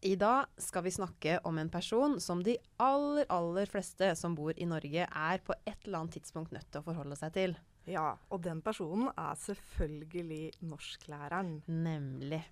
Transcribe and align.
I 0.00 0.16
dag 0.16 0.44
skal 0.60 0.82
vi 0.84 0.90
snakke 0.90 1.38
om 1.44 1.58
en 1.58 1.70
person 1.72 2.20
som 2.20 2.42
de 2.44 2.58
aller, 2.76 3.24
aller 3.32 3.66
fleste 3.70 4.10
som 4.16 4.34
bor 4.36 4.52
i 4.56 4.66
Norge, 4.68 5.06
er 5.08 5.40
på 5.40 5.54
et 5.64 5.86
eller 5.86 6.02
annet 6.02 6.18
tidspunkt 6.18 6.52
nødt 6.52 6.68
til 6.68 6.82
å 6.82 6.84
forholde 6.84 7.16
seg 7.16 7.32
til. 7.32 7.56
Ja, 7.88 8.18
og 8.28 8.42
den 8.44 8.60
personen 8.66 9.08
er 9.16 9.38
selvfølgelig 9.40 10.58
norsklæreren. 10.68 11.62
Nemlig. 11.70 12.42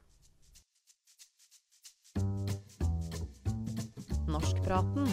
Norskpraten 4.25 5.05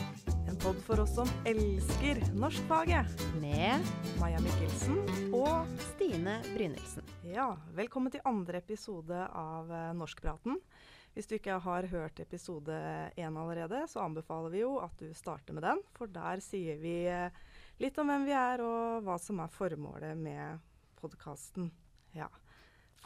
En 0.48 0.56
pod 0.62 0.80
for 0.86 1.04
oss 1.04 1.18
som 1.18 1.28
elsker 1.46 2.24
norskfaget. 2.32 3.12
med 3.42 3.92
Maja 4.22 4.40
Mikkelsen. 4.40 5.04
og 5.36 5.68
Stine 5.92 6.40
Brynildsen. 6.54 7.04
Ja, 7.28 7.58
velkommen 7.76 8.12
til 8.12 8.24
andre 8.24 8.64
episode 8.64 9.28
av 9.28 9.72
eh, 9.72 9.92
Norskpraten. 10.00 10.62
Hvis 11.12 11.28
du 11.28 11.36
ikke 11.36 11.58
har 11.60 11.88
hørt 11.92 12.20
episode 12.24 12.76
én 13.20 13.36
allerede, 13.36 13.84
så 13.92 14.06
anbefaler 14.06 14.54
vi 14.54 14.62
jo 14.62 14.78
at 14.80 14.94
du 15.02 15.10
starter 15.18 15.56
med 15.58 15.66
den. 15.66 15.82
For 15.98 16.08
der 16.08 16.40
sier 16.44 16.78
vi 16.80 17.02
eh, 17.12 17.42
litt 17.84 17.98
om 18.00 18.08
hvem 18.08 18.30
vi 18.30 18.36
er, 18.38 18.64
og 18.64 19.04
hva 19.04 19.18
som 19.20 19.42
er 19.44 19.52
formålet 19.52 20.16
med 20.16 20.62
podkasten. 21.02 21.68
Ja. 22.16 22.30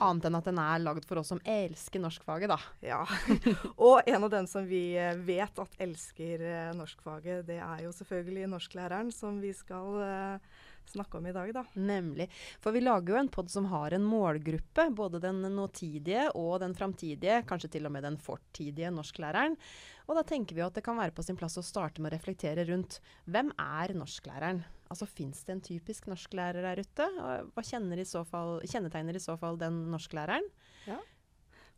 Annet 0.03 0.27
enn 0.27 0.35
at 0.35 0.47
den 0.49 0.59
er 0.59 0.81
lagd 0.83 1.05
for 1.07 1.21
oss 1.21 1.29
som 1.31 1.39
elsker 1.47 2.01
norskfaget, 2.03 2.51
da. 2.51 2.57
Ja. 2.83 3.01
Og 3.87 4.03
en 4.03 4.27
av 4.27 4.31
dem 4.33 4.47
som 4.51 4.67
vi 4.67 4.89
eh, 4.99 5.15
vet 5.25 5.61
at 5.63 5.77
elsker 5.81 6.43
eh, 6.43 6.71
norskfaget, 6.75 7.45
det 7.47 7.61
er 7.63 7.85
jo 7.85 7.93
selvfølgelig 7.95 8.49
norsklæreren, 8.51 9.13
som 9.15 9.39
vi 9.39 9.53
skal 9.55 10.01
eh, 10.03 10.64
snakke 10.91 11.19
om 11.19 11.27
i 11.29 11.33
dag, 11.35 11.51
da. 11.55 11.63
Nemlig. 11.79 12.27
For 12.63 12.75
vi 12.75 12.83
lager 12.83 13.15
jo 13.15 13.19
en 13.21 13.31
pod 13.33 13.49
som 13.51 13.69
har 13.71 13.95
en 13.95 14.05
målgruppe. 14.05 14.87
Både 14.95 15.21
den 15.23 15.41
nåtidige 15.55 16.27
og 16.37 16.59
den 16.63 16.75
framtidige, 16.77 17.41
kanskje 17.49 17.71
til 17.75 17.89
og 17.89 17.95
med 17.95 18.05
den 18.07 18.19
fortidige 18.21 18.93
norsklæreren. 18.93 19.57
Og 20.05 20.19
da 20.19 20.25
tenker 20.27 20.57
vi 20.57 20.65
at 20.65 20.77
det 20.77 20.85
kan 20.85 20.99
være 20.99 21.15
på 21.15 21.25
sin 21.25 21.37
plass 21.39 21.57
å 21.57 21.65
starte 21.65 22.03
med 22.03 22.11
å 22.11 22.15
reflektere 22.17 22.67
rundt 22.69 22.99
hvem 23.25 23.51
er 23.57 23.95
norsklæreren? 23.97 24.61
Altså 24.91 25.07
fins 25.09 25.41
det 25.47 25.55
en 25.55 25.65
typisk 25.65 26.05
norsklærer 26.11 26.61
der 26.61 26.83
ute? 26.85 27.09
Hva 27.55 27.63
i 27.65 28.05
så 28.05 28.21
fall, 28.27 28.59
kjennetegner 28.69 29.17
i 29.17 29.23
så 29.23 29.33
fall 29.41 29.57
den 29.57 29.87
norsklæreren? 29.93 30.45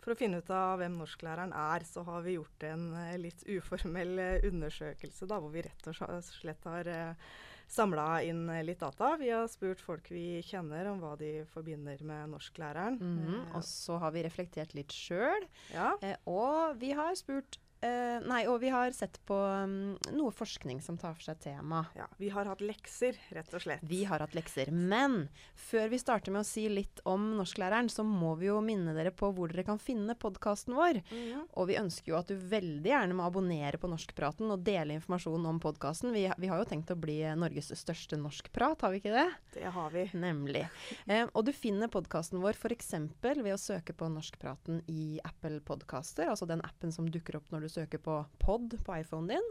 For 0.07 0.15
å 0.15 0.19
finne 0.19 0.37
ut 0.39 0.49
av 0.55 0.77
hvem 0.79 0.93
norsklæreren 1.01 1.51
er, 1.51 1.83
så 1.83 1.99
har 2.07 2.21
vi 2.23 2.37
gjort 2.37 2.63
en 2.63 2.83
eh, 2.95 3.17
litt 3.19 3.41
uformell 3.43 4.13
eh, 4.23 4.45
undersøkelse, 4.47 5.27
da, 5.27 5.39
hvor 5.43 5.51
vi 5.51 5.65
rett 5.65 5.89
og 5.91 5.97
slett 6.23 6.67
har 6.69 6.87
uh, 6.87 7.33
samla 7.67 8.21
inn 8.23 8.47
eh, 8.49 8.63
litt 8.63 8.79
data. 8.79 9.15
Vi 9.19 9.29
har 9.33 9.47
spurt 9.51 9.81
folk 9.83 10.09
vi 10.13 10.41
kjenner 10.47 10.87
om 10.91 10.99
hva 11.03 11.15
de 11.19 11.43
forbinder 11.51 12.01
med 12.07 12.29
norsklæreren. 12.33 12.97
Mm, 13.01 13.55
Og 13.57 13.63
så 13.67 13.97
har 14.01 14.11
vi 14.15 14.23
reflektert 14.23 14.73
litt 14.77 14.91
sjøl. 14.95 15.47
ja. 15.73 15.93
Eh, 16.01 16.15
og 16.25 16.77
vi 16.79 16.91
har 16.95 17.13
spurt 17.19 17.57
eh, 17.81 18.17
Nei, 18.27 18.41
og 18.49 18.59
vi 18.63 18.71
har 18.73 18.91
sett 18.95 19.19
på 19.27 19.35
um, 19.37 19.95
noe 20.15 20.33
forskning 20.33 20.79
som 20.83 20.97
tar 20.99 21.13
for 21.17 21.27
seg 21.27 21.39
temaet. 21.43 21.93
ja. 21.97 22.07
Vi 22.17 22.31
har 22.33 22.49
hatt 22.49 22.61
lekser, 22.65 23.17
rett 23.35 23.53
og 23.53 23.61
slett. 23.63 23.83
Vi 23.85 24.03
har 24.09 24.23
hatt 24.23 24.33
lekser. 24.35 24.71
Men 24.71 25.27
før 25.55 25.91
vi 25.91 25.99
starter 26.01 26.33
med 26.33 26.41
å 26.41 26.47
si 26.47 26.65
litt 26.71 27.01
om 27.07 27.29
norsklæreren, 27.37 27.89
så 27.93 28.05
må 28.07 28.33
vi 28.39 28.49
jo 28.49 28.57
minne 28.65 28.95
dere 28.97 29.13
på 29.15 29.29
hvor 29.35 29.51
dere 29.51 29.65
kan 29.67 29.79
finne 29.81 30.15
podkasten 30.17 30.75
vår. 30.77 31.01
Mhm. 31.11 31.45
Og 31.59 31.69
vi 31.69 31.77
ønsker 31.79 32.13
jo 32.13 32.17
at 32.19 32.31
du 32.31 32.35
veldig 32.37 32.89
gjerne 32.89 33.17
må 33.17 33.27
abonnere 33.27 33.79
på 33.81 33.89
Norskpraten 33.91 34.49
og 34.53 34.65
dele 34.65 34.97
informasjon 34.97 35.45
om 35.49 35.61
podkasten. 35.63 36.13
Vi, 36.15 36.25
vi 36.37 36.51
har 36.51 36.61
jo 36.61 36.69
tenkt 36.69 36.91
å 36.93 36.99
bli 36.99 37.19
Norges 37.37 37.71
største 37.77 38.17
norskprat, 38.19 38.81
har 38.81 38.93
vi 38.93 39.01
ikke 39.01 39.13
det? 39.13 39.27
Det 39.57 39.71
har 39.73 39.93
vi. 39.93 40.07
Nemlig. 40.17 40.65
Uh, 41.09 41.27
og 41.33 41.45
du 41.47 41.53
finner 41.55 41.91
podkasten 41.91 42.41
vår 42.43 42.57
f.eks. 42.57 42.93
ved 43.21 43.53
å 43.53 43.59
søke 43.61 43.93
på 43.97 44.09
Norskpraten 44.11 44.81
i 44.91 45.19
Apple 45.27 45.61
Podcaster, 45.65 46.29
altså 46.31 46.47
den 46.49 46.63
appen 46.65 46.93
som 46.93 47.07
dukker 47.11 47.39
opp 47.39 47.51
når 47.53 47.66
du 47.66 47.66
søker 47.71 48.01
på 48.03 48.19
pod 48.41 48.75
på 48.83 48.99
iPhonen 49.01 49.35
din. 49.35 49.47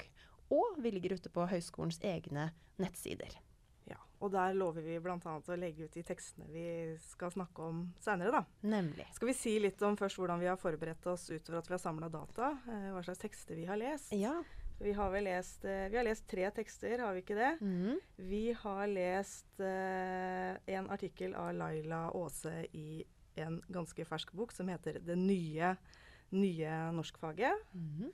Og 0.49 0.79
vi 0.83 0.91
ligger 0.91 1.13
ute 1.15 1.29
på 1.31 1.47
høyskolens 1.47 1.99
egne 2.03 2.51
nettsider. 2.81 3.48
Ja. 3.89 3.99
Og 4.19 4.31
der 4.33 4.53
lover 4.57 4.83
vi 4.83 4.97
bl.a. 4.99 5.17
å 5.17 5.57
legge 5.59 5.87
ut 5.87 5.95
de 5.95 6.03
tekstene 6.03 6.47
vi 6.51 6.63
skal 7.05 7.31
snakke 7.31 7.67
om 7.69 7.83
seinere, 8.03 8.41
da. 8.41 8.67
Nemlig. 8.67 9.07
Skal 9.15 9.31
vi 9.31 9.35
si 9.37 9.53
litt 9.63 9.81
om 9.87 9.95
først 9.99 10.19
hvordan 10.19 10.41
vi 10.41 10.49
har 10.51 10.59
forberedt 10.59 11.07
oss 11.07 11.29
utover 11.31 11.61
at 11.61 11.69
vi 11.69 11.75
har 11.77 11.83
samla 11.83 12.09
data? 12.11 12.51
Eh, 12.67 12.89
hva 12.95 13.03
slags 13.05 13.23
tekster 13.23 13.59
vi 13.59 13.67
har 13.69 13.79
lest? 13.79 14.11
Ja. 14.15 14.35
Vi 14.79 14.93
har 14.95 15.11
vel 15.11 15.25
lest, 15.27 15.63
eh, 15.65 15.87
vi 15.91 15.99
har 15.99 16.07
lest 16.07 16.27
tre 16.27 16.49
tekster, 16.55 16.99
har 17.03 17.15
vi 17.15 17.23
ikke 17.23 17.35
det? 17.35 17.53
Mm. 17.61 17.99
Vi 18.29 18.43
har 18.61 18.83
lest 18.87 19.59
eh, 19.59 20.55
en 20.75 20.91
artikkel 20.91 21.35
av 21.35 21.53
Laila 21.55 22.05
Aase 22.15 22.65
i 22.75 23.03
en 23.39 23.61
ganske 23.67 24.03
fersk 24.07 24.31
bok 24.35 24.51
som 24.51 24.67
heter 24.67 24.99
'Det 24.99 25.15
nye, 25.15 25.75
nye 26.31 26.71
norskfaget'. 26.91 27.63
Mhm. 27.71 28.11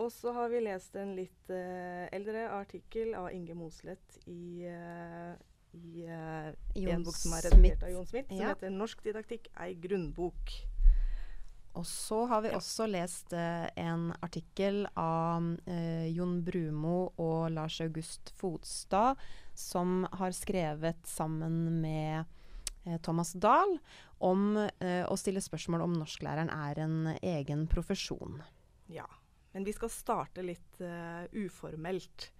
Og 0.00 0.08
så 0.12 0.32
har 0.32 0.48
vi 0.48 0.62
lest 0.64 0.96
en 0.96 1.12
litt 1.16 1.52
uh, 1.52 2.08
eldre 2.14 2.46
artikkel 2.56 3.12
av 3.18 3.28
Inge 3.36 3.56
Mosleth 3.58 4.22
i, 4.30 4.64
uh, 4.64 5.34
i 5.76 6.06
uh, 6.08 6.48
en 6.80 7.04
bok 7.04 7.18
som 7.18 7.36
er 7.36 7.50
redigert 7.50 7.84
av 7.84 7.92
Jon 7.92 8.08
Smith, 8.08 8.30
som 8.32 8.40
Ja. 8.40 8.54
heter 8.54 8.72
'Norsk 8.72 9.02
didaktikk 9.04 9.50
ei 9.60 9.74
grunnbok'. 9.74 10.54
Og 11.76 11.84
så 11.86 12.26
har 12.26 12.40
vi 12.42 12.48
Ja. 12.48 12.56
også 12.56 12.88
lest 12.90 13.32
en 13.32 14.12
artikkel 14.22 14.88
av 14.96 15.56
Jon 16.10 16.42
Brumo 16.42 17.12
og 17.16 17.52
Lars 17.52 17.80
August 17.80 18.32
Fodstad, 18.34 19.16
som 19.54 20.08
har 20.12 20.32
skrevet 20.32 21.06
sammen 21.06 21.80
med 21.80 22.24
Thomas 23.02 23.32
Dahl 23.34 23.78
om 24.18 24.56
å 24.56 25.16
stille 25.16 25.40
spørsmål 25.40 25.82
om 25.82 25.92
norsklæreren 25.92 26.50
er 26.50 26.78
en 26.82 27.16
egen 27.22 27.68
profesjon. 27.68 28.42
Ja. 28.88 29.06
Men 29.52 29.66
vi 29.66 29.72
skal 29.74 29.90
starte 29.90 30.44
litt 30.46 30.80
uh, 30.80 31.24
uformelt. 31.32 32.30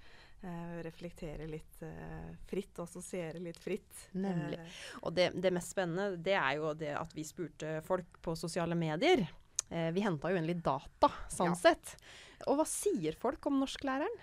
Uh, 0.41 0.79
reflektere 0.81 1.45
litt 1.51 1.83
uh, 1.85 2.31
fritt 2.49 2.79
og 2.79 2.87
assosiere 2.87 3.43
litt 3.43 3.59
fritt. 3.61 4.07
Nemlig. 4.17 4.61
Og 5.03 5.13
det, 5.13 5.31
det 5.37 5.53
mest 5.53 5.75
spennende 5.75 6.17
det 6.17 6.39
er 6.39 6.57
jo 6.57 6.73
det 6.79 6.95
at 6.97 7.13
vi 7.17 7.27
spurte 7.29 7.81
folk 7.85 8.21
på 8.25 8.37
sosiale 8.39 8.79
medier. 8.79 9.27
Vi 9.71 10.03
henta 10.03 10.33
jo 10.33 10.41
litt 10.43 10.65
data, 10.67 11.13
sånn 11.31 11.53
Ja. 11.53 11.59
sett. 11.59 11.93
Og 12.51 12.57
hva 12.59 12.65
sier 12.67 13.15
folk 13.15 13.45
om 13.47 13.61
norsklæreren? 13.61 14.17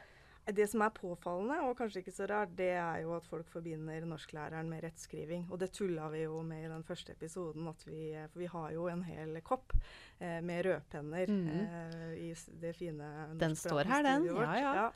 Det 0.55 0.67
som 0.71 0.81
er 0.85 0.93
påfallende, 0.95 1.57
og 1.67 1.75
kanskje 1.75 2.01
ikke 2.03 2.13
så 2.15 2.27
rart, 2.29 2.53
det 2.55 2.69
er 2.79 3.01
jo 3.03 3.15
at 3.17 3.25
folk 3.27 3.49
forbinder 3.51 4.05
norsklæreren 4.07 4.69
med 4.71 4.85
rettskriving. 4.85 5.47
Og 5.51 5.59
det 5.59 5.73
tulla 5.75 6.07
vi 6.13 6.23
jo 6.23 6.39
med 6.45 6.63
i 6.63 6.69
den 6.71 6.85
første 6.87 7.11
episoden, 7.17 7.67
at 7.67 7.83
vi, 7.87 8.13
for 8.31 8.39
vi 8.39 8.51
har 8.53 8.69
jo 8.75 8.87
en 8.91 9.03
hel 9.03 9.35
kopp 9.43 9.75
eh, 9.75 10.39
med 10.39 10.63
rødpenner 10.69 11.33
mm. 11.33 11.49
eh, 11.49 12.13
i 12.29 12.29
det 12.61 12.75
fine 12.77 13.11
Den 13.39 13.55
står 13.59 13.91
her, 13.91 14.07
den. 14.07 14.29
Ja, 14.31 14.53
ja. 14.55 14.75
ja. 14.83 14.87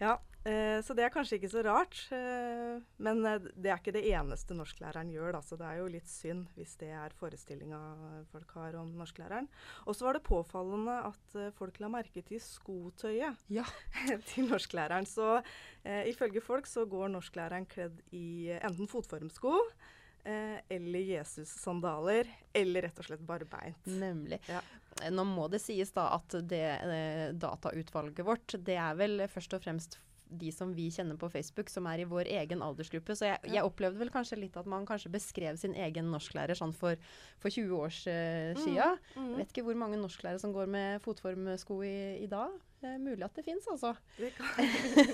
Ja, 0.00 0.16
eh, 0.48 0.80
så 0.82 0.94
det 0.96 1.04
er 1.04 1.12
kanskje 1.14 1.36
ikke 1.38 1.50
så 1.52 1.62
rart. 1.66 1.98
Eh, 2.14 2.80
men 3.02 3.20
eh, 3.28 3.48
det 3.54 3.70
er 3.70 3.78
ikke 3.78 3.94
det 3.94 4.04
eneste 4.10 4.56
norsklæreren 4.56 5.12
gjør, 5.12 5.36
da, 5.36 5.42
så 5.44 5.58
det 5.60 5.68
er 5.68 5.80
jo 5.82 5.90
litt 5.92 6.10
synd 6.10 6.48
hvis 6.56 6.74
det 6.80 6.90
er 6.96 7.14
forestillinga 7.18 7.80
folk 8.32 8.56
har 8.58 8.78
om 8.80 8.90
norsklæreren. 8.98 9.48
Og 9.86 9.96
så 9.98 10.08
var 10.08 10.18
det 10.18 10.26
påfallende 10.26 10.98
at 11.12 11.38
folk 11.58 11.78
la 11.82 11.90
merke 11.92 12.24
til 12.26 12.42
skotøyet 12.42 13.48
Ja. 13.52 13.66
til 14.32 14.48
norsklæreren. 14.50 15.06
Så 15.08 15.34
eh, 15.84 16.08
ifølge 16.10 16.44
folk 16.44 16.70
så 16.70 16.86
går 16.88 17.12
norsklæreren 17.14 17.68
kledd 17.70 18.00
i 18.10 18.52
enten 18.62 18.90
fotformsko 18.90 19.58
eh, 20.24 20.60
eller 20.68 21.04
Jesus-sandaler, 21.08 22.30
eller 22.52 22.88
rett 22.88 23.02
og 23.02 23.08
slett 23.08 23.26
barbeint. 23.26 23.82
Nemlig. 23.86 24.40
Ja. 24.48 24.62
Nå 25.10 25.24
må 25.24 25.48
det 25.48 25.62
sies 25.64 25.92
da 25.96 26.10
at 26.18 26.36
det 26.48 26.64
eh, 26.84 27.28
datautvalget 27.32 28.26
vårt, 28.26 28.56
det 28.58 28.76
er 28.76 28.96
vel 28.98 29.26
først 29.32 29.56
og 29.56 29.64
fremst 29.64 30.00
de 30.32 30.52
som 30.52 30.70
vi 30.74 30.86
kjenner 30.90 31.18
på 31.20 31.28
Facebook, 31.28 31.70
som 31.70 31.86
er 31.90 32.02
i 32.02 32.06
vår 32.08 32.30
egen 32.40 32.62
aldersgruppe. 32.64 33.16
Så 33.16 33.26
jeg, 33.28 33.38
Ja. 33.44 33.52
jeg 33.58 33.68
opplevde 33.68 34.00
vel 34.00 34.10
kanskje 34.10 34.38
litt 34.40 34.56
at 34.56 34.66
man 34.66 34.86
kanskje 34.86 35.12
beskrev 35.12 35.58
sin 35.60 35.74
egen 35.74 36.10
norsklærer 36.10 36.56
sånn 36.56 36.72
for, 36.72 36.96
for 37.38 37.52
20 37.52 37.76
år 37.76 37.92
uh, 38.08 38.62
sia. 38.64 38.88
Mm. 39.14 39.26
Mm. 39.26 39.36
vet 39.42 39.52
ikke 39.52 39.66
hvor 39.66 39.76
mange 39.76 40.00
norsklærere 40.00 40.40
som 40.40 40.54
går 40.54 40.66
med 40.72 41.02
fotformsko 41.04 41.82
i, 41.84 42.24
i 42.24 42.26
dag. 42.30 42.54
Det 42.80 42.94
er 42.94 43.02
mulig 43.02 43.26
at 43.26 43.36
det 43.36 43.44
fins, 43.44 43.68
altså. 43.70 43.94
Det 44.16 44.32
kan... 44.38 44.46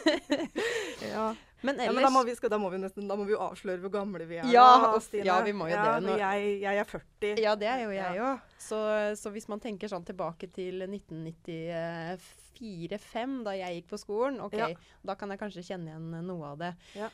ja. 1.15 1.33
Men 1.63 1.81
ja, 1.83 1.91
men 1.93 2.05
da 2.05 2.11
må, 2.15 2.21
vi, 2.25 2.35
skal, 2.39 2.51
da, 2.53 2.59
må 2.63 2.69
vi 2.71 2.79
nesten, 2.79 3.09
da 3.11 3.17
må 3.19 3.25
vi 3.27 3.33
jo 3.35 3.41
avsløre 3.43 3.81
hvor 3.83 3.91
gamle 3.91 4.27
vi 4.31 4.37
er. 4.39 4.47
Ja, 4.53 4.67
da, 4.85 4.93
Stine. 5.03 5.25
ja, 5.27 5.41
vi 5.43 5.53
må 5.53 5.67
jo 5.71 5.75
det 5.75 6.03
nå. 6.05 6.17
Jeg, 6.21 6.61
jeg 6.63 6.79
er 6.79 6.85
40. 6.87 7.41
Ja, 7.43 7.55
det 7.59 7.67
er 7.73 7.81
jo 7.83 7.91
jeg 7.91 8.15
Ja. 8.21 8.29
òg. 8.35 8.41
Så, 8.63 8.79
så 9.19 9.31
hvis 9.35 9.49
man 9.51 9.59
tenker 9.61 9.91
sånn 9.91 10.05
tilbake 10.07 10.47
til 10.55 10.83
1994 10.87 12.21
fire-fem 12.59 13.37
da 13.47 13.53
jeg 13.55 13.77
gikk 13.83 13.91
på 13.93 13.99
skolen. 14.03 14.41
Ok, 14.43 14.57
Ja. 14.59 14.69
da 15.07 15.15
kan 15.15 15.31
jeg 15.31 15.39
kanskje 15.39 15.63
kjenne 15.63 15.93
igjen 15.95 16.27
noe 16.27 16.47
av 16.53 16.59
det. 16.59 16.73
Ja. 16.99 17.09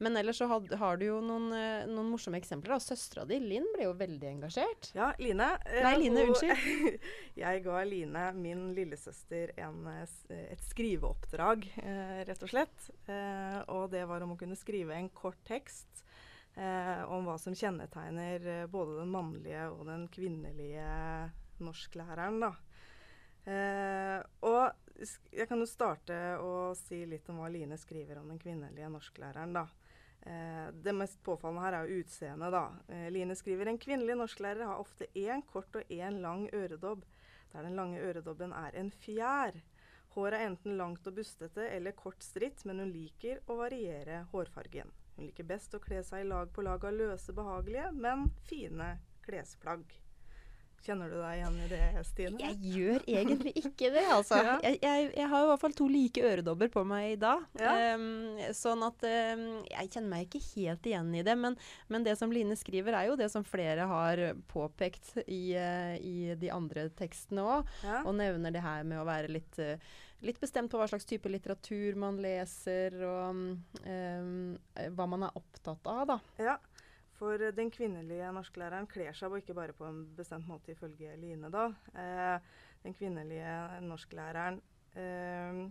Men 0.00 0.16
ellers 0.16 0.38
så 0.38 0.46
had, 0.46 0.68
har 0.78 0.96
du 1.00 1.06
jo 1.08 1.16
noen, 1.20 1.48
eh, 1.52 1.86
noen 1.90 2.06
morsomme 2.12 2.38
eksempler. 2.38 2.76
da. 2.76 2.78
Søstera 2.78 3.24
di, 3.26 3.40
Linn, 3.42 3.66
ble 3.74 3.82
jo 3.88 3.94
veldig 3.98 4.28
engasjert. 4.30 4.92
Ja, 4.94 5.08
Line. 5.18 5.48
eh, 5.66 5.82
Nei, 5.82 5.94
Line, 6.04 6.20
hun- 6.22 6.28
unnskyld. 6.34 7.00
jeg 7.44 7.64
ga 7.64 7.82
Line, 7.84 8.22
min 8.38 8.62
lillesøster, 8.76 9.52
en, 9.58 9.80
eh, 9.88 10.52
et 10.52 10.62
skriveoppdrag, 10.68 11.66
eh, 11.82 12.24
rett 12.28 12.42
og 12.46 12.48
slett. 12.52 12.90
Eh, 13.08 13.58
og 13.74 13.90
det 13.90 14.04
var 14.06 14.22
om 14.22 14.36
å 14.36 14.38
kunne 14.38 14.54
skrive 14.56 14.94
en 14.94 15.08
kort 15.10 15.42
tekst 15.44 16.04
eh, 16.56 17.02
om 17.10 17.26
hva 17.26 17.34
som 17.42 17.54
kjennetegner 17.58 18.46
eh, 18.46 18.66
både 18.70 19.00
den 19.00 19.10
mannlige 19.10 19.66
og 19.72 19.84
den 19.90 20.06
kvinnelige 20.14 20.86
norsklæreren, 21.58 22.38
da. 22.46 22.52
Eh, 23.48 24.22
og 24.44 24.72
jeg 25.32 25.46
kan 25.48 25.58
jo 25.62 25.66
starte 25.70 26.16
å 26.42 26.74
si 26.76 27.04
litt 27.08 27.28
om 27.32 27.38
hva 27.40 27.48
Line 27.50 27.78
skriver 27.80 28.18
om 28.20 28.28
den 28.28 28.38
kvinnelige 28.42 28.90
norsklæreren, 28.92 29.54
da. 29.56 29.66
Eh, 30.26 30.68
det 30.72 30.92
mest 30.92 31.22
påfallende 31.22 31.64
her 31.64 31.76
er 31.78 31.88
jo 31.88 32.02
utseendet, 32.02 32.52
da. 32.52 32.64
Eh, 32.88 33.08
Line 33.14 33.36
skriver 33.38 33.70
en 33.70 33.78
kvinnelig 33.78 34.16
norsklærer 34.18 34.66
har 34.66 34.82
ofte 34.82 35.06
én 35.14 35.44
kort 35.46 35.76
og 35.78 35.92
én 35.92 36.20
lang 36.24 36.48
øredobb, 36.52 37.04
der 37.52 37.62
den 37.62 37.76
lange 37.76 38.00
øredobben 38.00 38.52
er 38.52 38.76
en 38.76 38.90
fjær. 38.90 39.60
Håret 40.16 40.40
er 40.40 40.48
enten 40.48 40.76
langt 40.76 41.06
og 41.06 41.14
bustete 41.14 41.68
eller 41.70 41.96
kort 41.96 42.24
stritt, 42.24 42.64
men 42.64 42.82
hun 42.82 42.92
liker 42.92 43.44
å 43.46 43.58
variere 43.60 44.24
hårfargen. 44.32 44.90
Hun 45.16 45.28
liker 45.28 45.46
best 45.46 45.74
å 45.74 45.82
kle 45.82 46.02
seg 46.02 46.24
i 46.24 46.28
lag 46.28 46.50
på 46.52 46.64
lag 46.66 46.84
av 46.84 46.96
løse, 46.96 47.32
behagelige, 47.32 47.92
men 47.94 48.28
fine 48.48 48.96
klesplagg. 49.24 50.07
Kjenner 50.86 51.10
du 51.10 51.18
deg 51.18 51.40
igjen 51.40 51.56
i 51.58 51.68
det, 51.68 51.80
Stine? 52.06 52.38
Jeg 52.40 52.72
gjør 52.72 53.02
egentlig 53.10 53.52
ikke 53.60 53.90
det, 53.92 54.04
altså. 54.14 54.38
Ja. 54.40 54.54
Jeg, 54.62 54.78
jeg, 54.84 55.08
jeg 55.18 55.28
har 55.32 55.44
i 55.44 55.48
hvert 55.50 55.62
fall 55.64 55.74
to 55.76 55.88
like 55.90 56.22
øredobber 56.24 56.70
på 56.72 56.84
meg 56.88 57.10
i 57.12 57.18
dag. 57.20 57.44
Ja. 57.60 57.74
Um, 57.98 58.38
sånn 58.56 58.84
at 58.86 59.04
um, 59.04 59.44
jeg 59.66 59.92
kjenner 59.92 60.08
meg 60.14 60.28
ikke 60.28 60.42
helt 60.54 60.88
igjen 60.88 61.10
i 61.18 61.24
det. 61.26 61.36
Men, 61.40 61.58
men 61.92 62.06
det 62.06 62.14
som 62.20 62.32
Line 62.32 62.56
skriver, 62.56 62.96
er 62.96 63.10
jo 63.10 63.18
det 63.20 63.28
som 63.34 63.46
flere 63.46 63.88
har 63.90 64.22
påpekt 64.48 65.16
i, 65.26 65.42
uh, 65.58 65.96
i 65.98 66.34
de 66.38 66.52
andre 66.54 66.88
tekstene 66.96 67.44
òg. 67.44 67.72
Ja. 67.84 68.04
Og 68.04 68.14
nevner 68.22 68.54
det 68.54 68.64
her 68.64 68.86
med 68.86 69.02
å 69.02 69.08
være 69.08 69.34
litt, 69.34 69.58
uh, 69.58 69.76
litt 70.24 70.40
bestemt 70.40 70.70
på 70.72 70.78
hva 70.80 70.88
slags 70.90 71.06
type 71.10 71.28
litteratur 71.30 71.98
man 72.00 72.22
leser, 72.22 72.96
og 73.02 73.44
um, 73.84 74.56
hva 74.94 75.10
man 75.10 75.26
er 75.28 75.36
opptatt 75.42 75.90
av, 75.90 76.06
da. 76.14 76.20
Ja, 76.38 76.56
for 77.18 77.42
eh, 77.42 77.54
den 77.54 77.72
kvinnelige 77.74 78.30
norsklæreren 78.34 78.88
kler 78.90 79.16
seg 79.16 79.40
ikke 79.40 79.56
bare 79.58 79.76
på 79.76 79.86
en 79.88 80.04
bestemt 80.16 80.48
måte 80.48 80.74
ifølge 80.74 81.16
Line, 81.20 81.50
da. 81.52 81.68
Eh, 81.94 82.64
den 82.84 82.94
kvinnelige 82.94 83.82
norsklæreren 83.84 84.60
eh, 84.94 85.66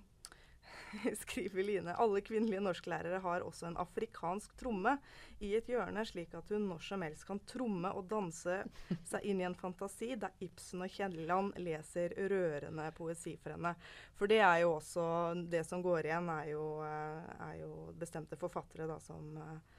skriver 1.21 1.63
Line 1.63 1.95
alle 1.99 2.21
kvinnelige 2.25 2.61
norsklærere 2.63 3.19
har 3.23 3.45
også 3.45 3.69
en 3.69 3.77
afrikansk 3.79 4.55
tromme 4.59 4.97
i 5.43 5.53
et 5.57 5.69
hjørne, 5.69 6.03
slik 6.07 6.33
at 6.37 6.49
hun 6.53 6.67
når 6.69 6.83
som 6.87 7.03
helst 7.05 7.27
kan 7.27 7.41
tromme 7.49 7.91
og 7.95 8.07
danse 8.09 8.59
seg 9.07 9.27
inn 9.27 9.41
i 9.41 9.47
en 9.47 9.57
fantasi 9.57 10.13
der 10.19 10.35
Ibsen 10.43 10.83
og 10.85 10.93
Kielland 10.93 11.57
leser 11.61 12.15
rørende 12.31 12.87
poesi 12.97 13.35
for 13.41 13.55
henne. 13.55 13.73
For 14.17 14.31
det 14.31 14.41
er 14.41 14.63
jo 14.63 14.77
også 14.77 15.07
Det 15.47 15.63
som 15.67 15.83
går 15.83 16.09
igjen, 16.09 16.29
er 16.29 16.51
jo, 16.53 16.65
eh, 16.85 17.35
er 17.49 17.59
jo 17.61 17.71
bestemte 17.97 18.39
forfattere 18.39 18.87
da, 18.89 18.99
som 19.03 19.37
eh, 19.37 19.76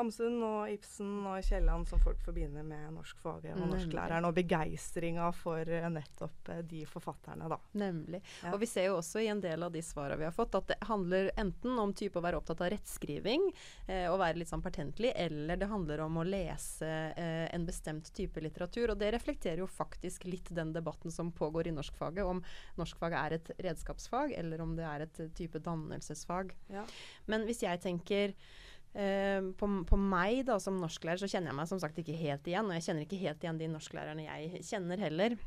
Hamsun 0.00 0.40
og 0.46 0.70
Ibsen 0.72 1.26
og 1.28 1.40
Kielland 1.44 1.88
som 1.88 2.00
folk 2.00 2.20
forbinder 2.24 2.64
med 2.66 2.94
norskfaget 2.94 3.52
og 3.56 3.68
norsklæreren, 3.74 4.26
og 4.28 4.36
begeistringa 4.36 5.28
for 5.36 5.68
eh, 5.68 5.88
nettopp 5.92 6.50
eh, 6.54 6.62
de 6.66 6.82
forfatterne, 6.88 7.48
da. 7.52 7.58
Nemlig. 7.80 8.22
Ja. 8.40 8.54
Og 8.54 8.62
vi 8.62 8.68
ser 8.70 8.88
jo 8.88 8.98
også 9.00 9.20
i 9.20 9.28
en 9.32 9.42
del 9.44 9.66
av 9.66 9.74
de 9.74 9.82
svara 9.84 10.16
vi 10.20 10.26
har 10.26 10.34
fått, 10.34 10.56
at 10.56 10.70
det 10.72 10.78
handler 10.88 11.30
enten 11.40 11.76
om 11.82 11.92
type 11.96 12.18
å 12.18 12.24
være 12.24 12.40
opptatt 12.40 12.62
av 12.64 12.72
rettskriving 12.72 13.50
eh, 13.86 14.06
og 14.10 14.20
være 14.22 14.40
litt 14.40 14.52
sånn 14.52 14.64
pertentlig, 14.64 15.12
eller 15.14 15.60
det 15.60 15.70
handler 15.70 16.04
om 16.06 16.20
å 16.20 16.26
lese 16.26 16.88
eh, 16.88 17.46
en 17.52 17.68
bestemt 17.68 18.08
type 18.16 18.40
litteratur. 18.40 18.94
Og 18.94 19.00
det 19.00 19.12
reflekterer 19.16 19.64
jo 19.64 19.68
faktisk 19.70 20.24
litt 20.28 20.48
den 20.56 20.72
debatten 20.76 21.12
som 21.12 21.32
pågår 21.36 21.68
i 21.68 21.76
norskfaget, 21.76 22.24
om 22.24 22.42
norskfaget 22.80 23.20
er 23.20 23.36
et 23.36 23.52
redskapsfag, 23.68 24.34
eller 24.40 24.64
om 24.64 24.74
det 24.78 24.88
er 24.88 25.06
et 25.06 25.22
type 25.36 25.60
dannelsesfag. 25.64 26.54
Ja. 26.72 26.86
Men 27.30 27.44
hvis 27.48 27.64
jeg 27.66 27.82
tenker 27.84 28.34
eh, 28.94 29.40
på, 29.60 29.70
på 29.86 30.00
meg 30.00 30.44
da 30.48 30.58
som 30.62 30.78
norsklærer, 30.80 31.22
så 31.22 31.30
kjenner 31.30 31.52
jeg 31.52 31.60
meg 31.60 31.70
som 31.70 31.80
sagt 31.82 31.98
ikke 32.02 32.18
helt 32.18 32.46
igjen. 32.50 32.68
Og 32.68 32.78
jeg 32.78 32.88
kjenner 32.88 33.06
ikke 33.06 33.22
helt 33.22 33.46
igjen 33.46 33.62
de 33.62 33.72
norsklærerne 33.72 34.28
jeg 34.28 34.64
kjenner 34.68 35.08
heller. 35.08 35.38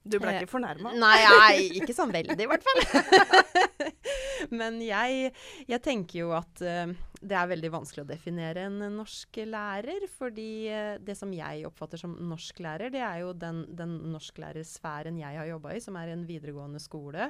Du 0.00 0.16
ble 0.16 0.32
Eh, 0.32 0.40
ikke 0.40 0.54
fornærma? 0.54 0.94
Nei, 0.96 1.16
nei, 1.28 1.56
ikke 1.76 1.94
sånn 1.96 2.12
veldig 2.18 2.36
i 2.40 2.48
hvert 2.48 2.64
fall. 2.64 2.80
Men 4.60 4.78
jeg, 4.80 5.32
jeg 5.68 5.82
tenker 5.84 6.22
jo 6.22 6.30
at 6.32 6.62
uh, 6.64 6.92
det 7.20 7.36
er 7.36 7.50
veldig 7.50 7.70
vanskelig 7.74 8.06
å 8.06 8.08
definere 8.08 8.64
en 8.70 8.78
norsk 8.96 9.42
lærer. 9.44 10.06
Fordi 10.16 10.50
uh, 10.72 10.94
det 11.04 11.18
som 11.18 11.32
jeg 11.36 11.66
oppfatter 11.68 12.00
som 12.00 12.16
norsklærer, 12.30 12.92
det 12.94 13.02
er 13.04 13.20
jo 13.26 13.34
den, 13.36 13.66
den 13.76 13.98
norsklærersfæren 14.14 15.20
jeg 15.20 15.42
har 15.42 15.50
jobba 15.52 15.76
i, 15.76 15.82
som 15.84 16.00
er 16.00 16.14
en 16.14 16.24
videregående 16.28 16.80
skole. 16.80 17.28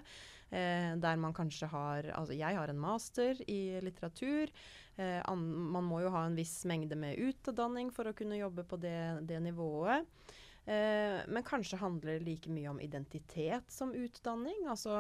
Uh, 0.51 0.95
der 1.03 1.19
man 1.19 1.35
kanskje 1.35 1.69
har 1.71 2.09
Altså 2.19 2.35
jeg 2.35 2.57
har 2.59 2.71
en 2.71 2.81
master 2.83 3.43
i 3.51 3.81
litteratur. 3.83 4.55
Eh, 5.00 5.23
an, 5.25 5.47
man 5.73 5.87
må 5.88 6.02
jo 6.05 6.12
ha 6.12 6.26
en 6.26 6.37
viss 6.37 6.58
mengde 6.69 6.99
med 6.99 7.17
utdanning 7.17 7.88
for 7.94 8.11
å 8.11 8.17
kunne 8.17 8.41
jobbe 8.41 8.67
på 8.69 8.76
det, 8.82 9.25
det 9.29 9.41
nivået. 9.41 10.05
Eh, 10.70 11.20
men 11.26 11.43
kanskje 11.43 11.79
handler 11.81 12.19
det 12.19 12.26
like 12.26 12.50
mye 12.52 12.69
om 12.69 12.81
identitet 12.81 13.73
som 13.73 13.94
utdanning. 13.97 14.67
Altså 14.69 14.99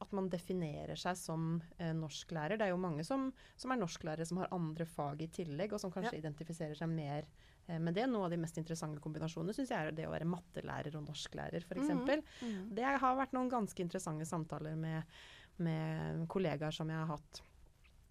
at 0.00 0.14
man 0.14 0.30
definerer 0.30 0.96
seg 0.96 1.18
som 1.18 1.56
eh, 1.78 1.90
norsklærer. 1.96 2.56
Det 2.56 2.68
er 2.68 2.74
jo 2.74 2.80
mange 2.80 3.04
som, 3.04 3.30
som 3.58 3.74
er 3.74 3.82
norsklærere 3.82 4.28
som 4.28 4.40
har 4.40 4.52
andre 4.54 4.86
fag 4.86 5.24
i 5.26 5.30
tillegg, 5.40 5.74
og 5.74 5.82
som 5.82 5.92
kanskje 5.92 6.20
identifiserer 6.22 6.78
seg 6.78 6.92
mer 6.92 7.26
eh, 7.66 7.80
med 7.82 7.98
det. 7.98 8.06
Noe 8.08 8.28
av 8.28 8.34
de 8.34 8.40
mest 8.40 8.62
interessante 8.62 9.02
kombinasjonene 9.02 9.56
syns 9.56 9.74
jeg 9.74 9.90
er 9.90 9.96
det 9.96 10.08
å 10.08 10.14
være 10.14 10.30
mattelærer 10.32 11.00
og 11.00 11.08
norsklærer, 11.10 11.66
f.eks. 11.66 11.90
Mhm. 11.90 12.26
Mm. 12.46 12.66
Det 12.78 12.90
har 13.04 13.18
vært 13.18 13.34
noen 13.34 13.50
ganske 13.52 13.84
interessante 13.84 14.28
samtaler 14.28 14.78
med, 14.78 15.16
med 15.60 16.28
kollegaer 16.30 16.72
som 16.72 16.88
jeg 16.88 17.02
har 17.02 17.10
hatt 17.16 17.42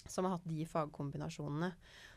som 0.10 0.26
har 0.26 0.38
hatt 0.38 0.50
de 0.50 0.66
fagkombinasjonene. 0.66 1.72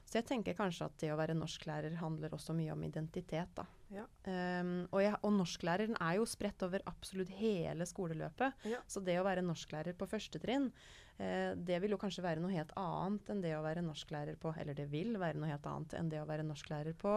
Så 0.05 0.19
jeg 0.21 0.27
tenker 0.29 0.55
kanskje 0.55 0.87
at 0.87 0.99
det 1.01 1.11
å 1.15 1.17
være 1.19 1.35
norsklærer 1.35 1.97
handler 1.99 2.35
også 2.37 2.55
mye 2.55 2.73
om 2.75 2.83
identitet. 2.87 3.49
da. 3.56 3.65
Ja. 3.95 4.05
Um, 4.27 4.87
og, 4.91 5.01
jeg, 5.03 5.15
og 5.23 5.33
norsklæreren 5.37 5.97
er 6.03 6.19
jo 6.19 6.27
spredt 6.29 6.62
over 6.67 6.83
absolutt 6.91 7.31
hele 7.39 7.87
skoleløpet. 7.89 8.67
Ja. 8.71 8.83
Så 8.91 9.03
det 9.05 9.17
å 9.21 9.25
være 9.27 9.43
norsklærer 9.47 9.97
på 9.99 10.09
første 10.11 10.41
trinn, 10.43 10.71
eh, 11.19 11.55
det 11.56 11.81
vil 11.83 11.95
jo 11.95 11.99
kanskje 12.01 12.25
være 12.25 12.43
noe 12.43 12.53
helt 12.55 12.73
annet 12.81 13.31
enn 13.33 13.43
det 13.45 13.55
å 13.56 13.62
være 13.65 13.85
norsklærer 13.87 14.37
på 14.41 14.55
Eller 14.59 14.75
det 14.75 14.87
vil 14.91 15.15
være 15.21 15.39
noe 15.39 15.51
helt 15.51 15.67
annet 15.71 15.95
enn 15.99 16.11
det 16.11 16.21
å 16.23 16.27
være 16.29 16.47
norsklærer 16.47 16.97
på 16.99 17.15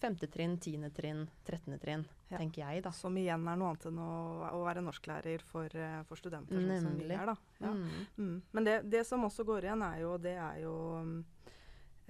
femte 0.00 0.28
trinn, 0.32 0.56
tiende 0.62 0.90
trinn, 0.96 1.26
trettende 1.44 1.78
trinn, 1.82 2.06
Ja. 2.30 2.38
tenker 2.38 2.62
jeg, 2.62 2.82
da. 2.86 2.90
Som 2.94 3.16
igjen 3.20 3.46
er 3.48 3.56
noe 3.58 3.72
annet 3.74 3.86
enn 3.90 3.98
å, 4.00 4.12
å 4.54 4.62
være 4.64 4.84
norsklærer 4.86 5.42
for, 5.42 5.66
eh, 5.76 6.00
for 6.08 6.16
studenter, 6.16 6.56
sånn 6.56 6.86
som 6.88 6.96
vi 6.98 7.10
er. 7.10 7.26
da. 7.26 7.36
Ja. 7.60 7.74
Mm. 7.74 8.06
Mm. 8.16 8.42
Men 8.52 8.64
det, 8.64 8.78
det 8.90 9.04
som 9.06 9.22
også 9.28 9.44
går 9.44 9.68
igjen, 9.68 9.82
er 9.82 10.00
jo, 10.06 10.16
det 10.18 10.36
er 10.38 10.62
jo 10.62 10.76
mm, 11.04 11.24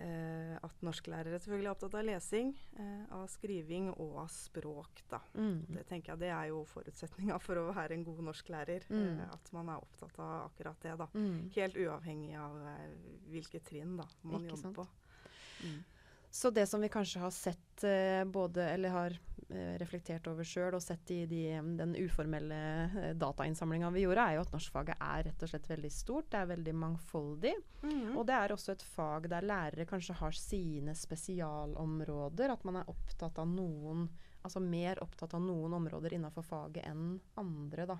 eh, 0.00 0.56
at 0.64 0.82
norsklærere 0.84 1.38
selvfølgelig 1.40 1.68
er 1.68 1.74
opptatt 1.74 1.96
av 1.98 2.06
lesing, 2.08 2.50
eh, 2.78 3.04
av 3.16 3.26
skriving 3.30 3.90
og 3.92 4.16
av 4.24 4.30
språk. 4.32 5.02
da. 5.10 5.20
Mm. 5.34 5.66
Det 5.76 5.86
tenker 5.88 6.12
jeg 6.12 6.22
det 6.24 6.32
er 6.34 6.50
jo 6.50 6.64
forutsetninga 6.70 7.38
for 7.42 7.60
å 7.60 7.68
være 7.72 7.96
en 7.98 8.04
god 8.06 8.24
norsklærer. 8.30 8.88
Mm. 8.90 9.20
Eh, 9.20 9.22
at 9.36 9.52
man 9.56 9.68
er 9.68 9.84
opptatt 9.84 10.18
av 10.18 10.50
akkurat 10.50 10.80
det. 10.82 10.96
da. 10.98 11.08
Mm. 11.14 11.50
Helt 11.56 11.76
uavhengig 11.76 12.34
av 12.40 12.58
eh, 12.72 12.98
hvilke 13.30 13.62
trinn 13.64 13.96
da, 14.00 14.08
man 14.22 14.40
Ikke 14.42 14.56
jobber 14.56 14.62
sant. 14.62 14.76
på. 14.76 14.88
Mm. 15.64 15.80
Så 16.30 16.50
det 16.54 16.68
som 16.70 16.80
vi 16.80 16.88
kanskje 16.88 17.20
har 17.20 17.32
sett 17.34 17.84
eh, 17.84 18.24
både, 18.24 18.68
eller 18.70 18.94
har 18.94 19.16
reflektert 19.80 20.26
over 20.30 20.46
sjøl, 20.46 20.76
og 20.76 20.82
sett 20.84 21.10
i 21.14 21.24
de, 21.30 21.42
den 21.78 21.96
uformelle 21.98 22.60
eh, 22.86 23.10
datainnsamlinga 23.18 23.90
vi 23.94 24.04
gjorde, 24.04 24.24
er 24.24 24.38
jo 24.38 24.44
at 24.44 24.54
norskfaget 24.54 25.02
er 25.02 25.26
rett 25.26 25.44
og 25.44 25.52
slett 25.52 25.68
veldig 25.70 25.92
stort. 25.94 26.30
Det 26.30 26.40
er 26.40 26.50
veldig 26.52 26.74
mangfoldig. 26.84 27.54
Mhm. 27.82 28.16
Og 28.16 28.26
det 28.28 28.38
er 28.38 28.54
også 28.54 28.74
et 28.76 28.86
fag 28.94 29.28
der 29.32 29.46
lærere 29.46 29.88
kanskje 29.90 30.18
har 30.20 30.36
sine 30.38 30.94
spesialområder. 30.94 32.54
At 32.54 32.66
man 32.68 32.82
er 32.82 32.90
opptatt 32.90 33.38
av 33.42 33.48
noen 33.50 34.08
Altså 34.40 34.56
mer 34.64 34.96
opptatt 35.04 35.34
av 35.36 35.42
noen 35.44 35.74
områder 35.76 36.14
innafor 36.16 36.40
faget 36.40 36.86
enn 36.88 37.18
andre, 37.36 37.84
da. 37.90 37.98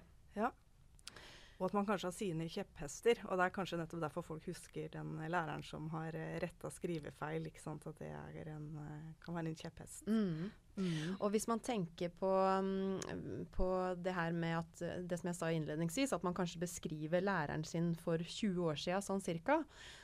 Og 1.60 1.66
at 1.68 1.74
man 1.76 1.84
kanskje 1.84 2.08
har 2.08 2.16
sine 2.16 2.46
kjepphester. 2.48 3.20
Og 3.28 3.36
det 3.36 3.46
er 3.46 3.52
kanskje 3.52 3.78
nettopp 3.82 4.00
derfor 4.06 4.24
folk 4.24 4.46
husker 4.48 4.88
den 4.94 5.12
eh, 5.20 5.28
læreren 5.28 5.64
som 5.66 5.90
har 5.92 6.16
uh, 6.16 6.38
retta 6.40 6.70
skrivefeil. 6.72 7.50
ikke 7.50 7.60
sant? 7.60 7.84
At 7.90 8.00
det 8.00 8.08
er 8.16 8.54
en, 8.54 8.70
eh, 8.80 9.10
kan 9.20 9.36
være 9.36 9.52
en 9.52 9.60
kjepphest. 9.60 10.08
Mm. 10.08 10.48
Mm. 10.80 11.14
Og 11.20 11.30
hvis 11.34 11.46
man 11.50 11.62
tenker 11.64 12.12
på, 12.20 12.32
mm, 12.64 13.46
på 13.54 13.70
det 14.00 14.16
her 14.16 14.34
med 14.36 14.58
at 14.62 14.84
eh, 14.86 14.98
det 15.06 15.20
som 15.20 15.30
jeg 15.30 15.38
sa 15.38 15.52
innledningsvis, 15.54 16.14
at 16.16 16.26
man 16.26 16.36
kanskje 16.36 16.62
beskriver 16.64 17.24
læreren 17.24 17.64
sin 17.68 17.92
for 17.98 18.18
20 18.18 18.70
år 18.72 18.80
siden, 18.80 19.04
sånn 19.04 19.24
cirka, 19.24 19.60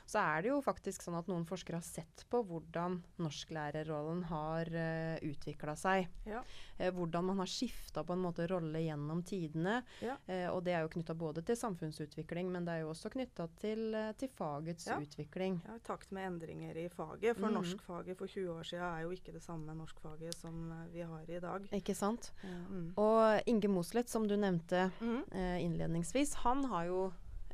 så 0.07 0.21
er 0.23 0.43
det 0.45 0.51
jo 0.53 0.61
faktisk 0.63 1.03
sånn 1.03 1.17
at 1.19 1.27
noen 1.27 1.43
forskere 1.47 1.81
har 1.81 1.85
sett 1.85 2.23
på 2.31 2.39
hvordan 2.47 2.95
norsklærerrollen 3.19 4.23
har 4.29 4.69
uh, 4.71 5.17
utvikla 5.27 5.75
seg. 5.75 6.07
Ja. 6.29 6.43
Uh, 6.79 6.87
hvordan 6.95 7.27
man 7.27 7.41
har 7.43 7.51
skifta 7.51 8.05
på 8.07 8.15
en 8.15 8.23
måte 8.23 8.47
rolle 8.47 8.85
gjennom 8.85 9.19
tidene. 9.27 9.81
Ja. 9.99 10.15
Uh, 10.29 10.47
og 10.53 10.61
det 10.63 10.77
er 10.77 10.85
jo 10.85 10.93
knytta 10.95 11.15
både 11.17 11.43
til 11.47 11.59
samfunnsutvikling, 11.59 12.53
men 12.53 12.67
det 12.67 12.77
er 12.77 12.85
jo 12.85 12.93
også 12.93 13.11
knytta 13.17 13.49
til, 13.59 13.83
uh, 13.97 14.13
til, 14.15 14.31
fagets 14.37 14.87
Ja. 14.87 14.99
utvikling. 15.03 15.59
Ja, 15.67 15.75
I 15.75 15.83
takt 15.83 16.15
med 16.15 16.29
endringer 16.29 16.79
i 16.79 16.87
faget. 16.87 17.35
For 17.35 17.51
mm. 17.51 17.59
norskfaget 17.59 18.17
for 18.17 18.31
20 18.31 18.55
år 18.55 18.63
siden 18.71 18.87
er 18.87 19.03
jo 19.03 19.11
ikke 19.11 19.35
det 19.35 19.43
samme 19.43 19.75
norskfaget 19.75 20.39
som 20.39 20.66
eh, 20.71 20.83
vi 20.93 21.05
har 21.05 21.29
i 21.29 21.39
dag. 21.43 21.69
Ikke 21.77 21.95
sant? 21.97 22.31
Mm. 22.43 22.91
Og 23.01 23.49
Inge 23.49 23.71
Mosleth, 23.71 24.11
som 24.11 24.27
du 24.27 24.35
nevnte 24.39 24.89
mm. 24.99 25.23
eh, 25.31 25.57
innledningsvis, 25.65 26.35
han 26.43 26.65
har 26.71 26.87
jo 26.89 27.01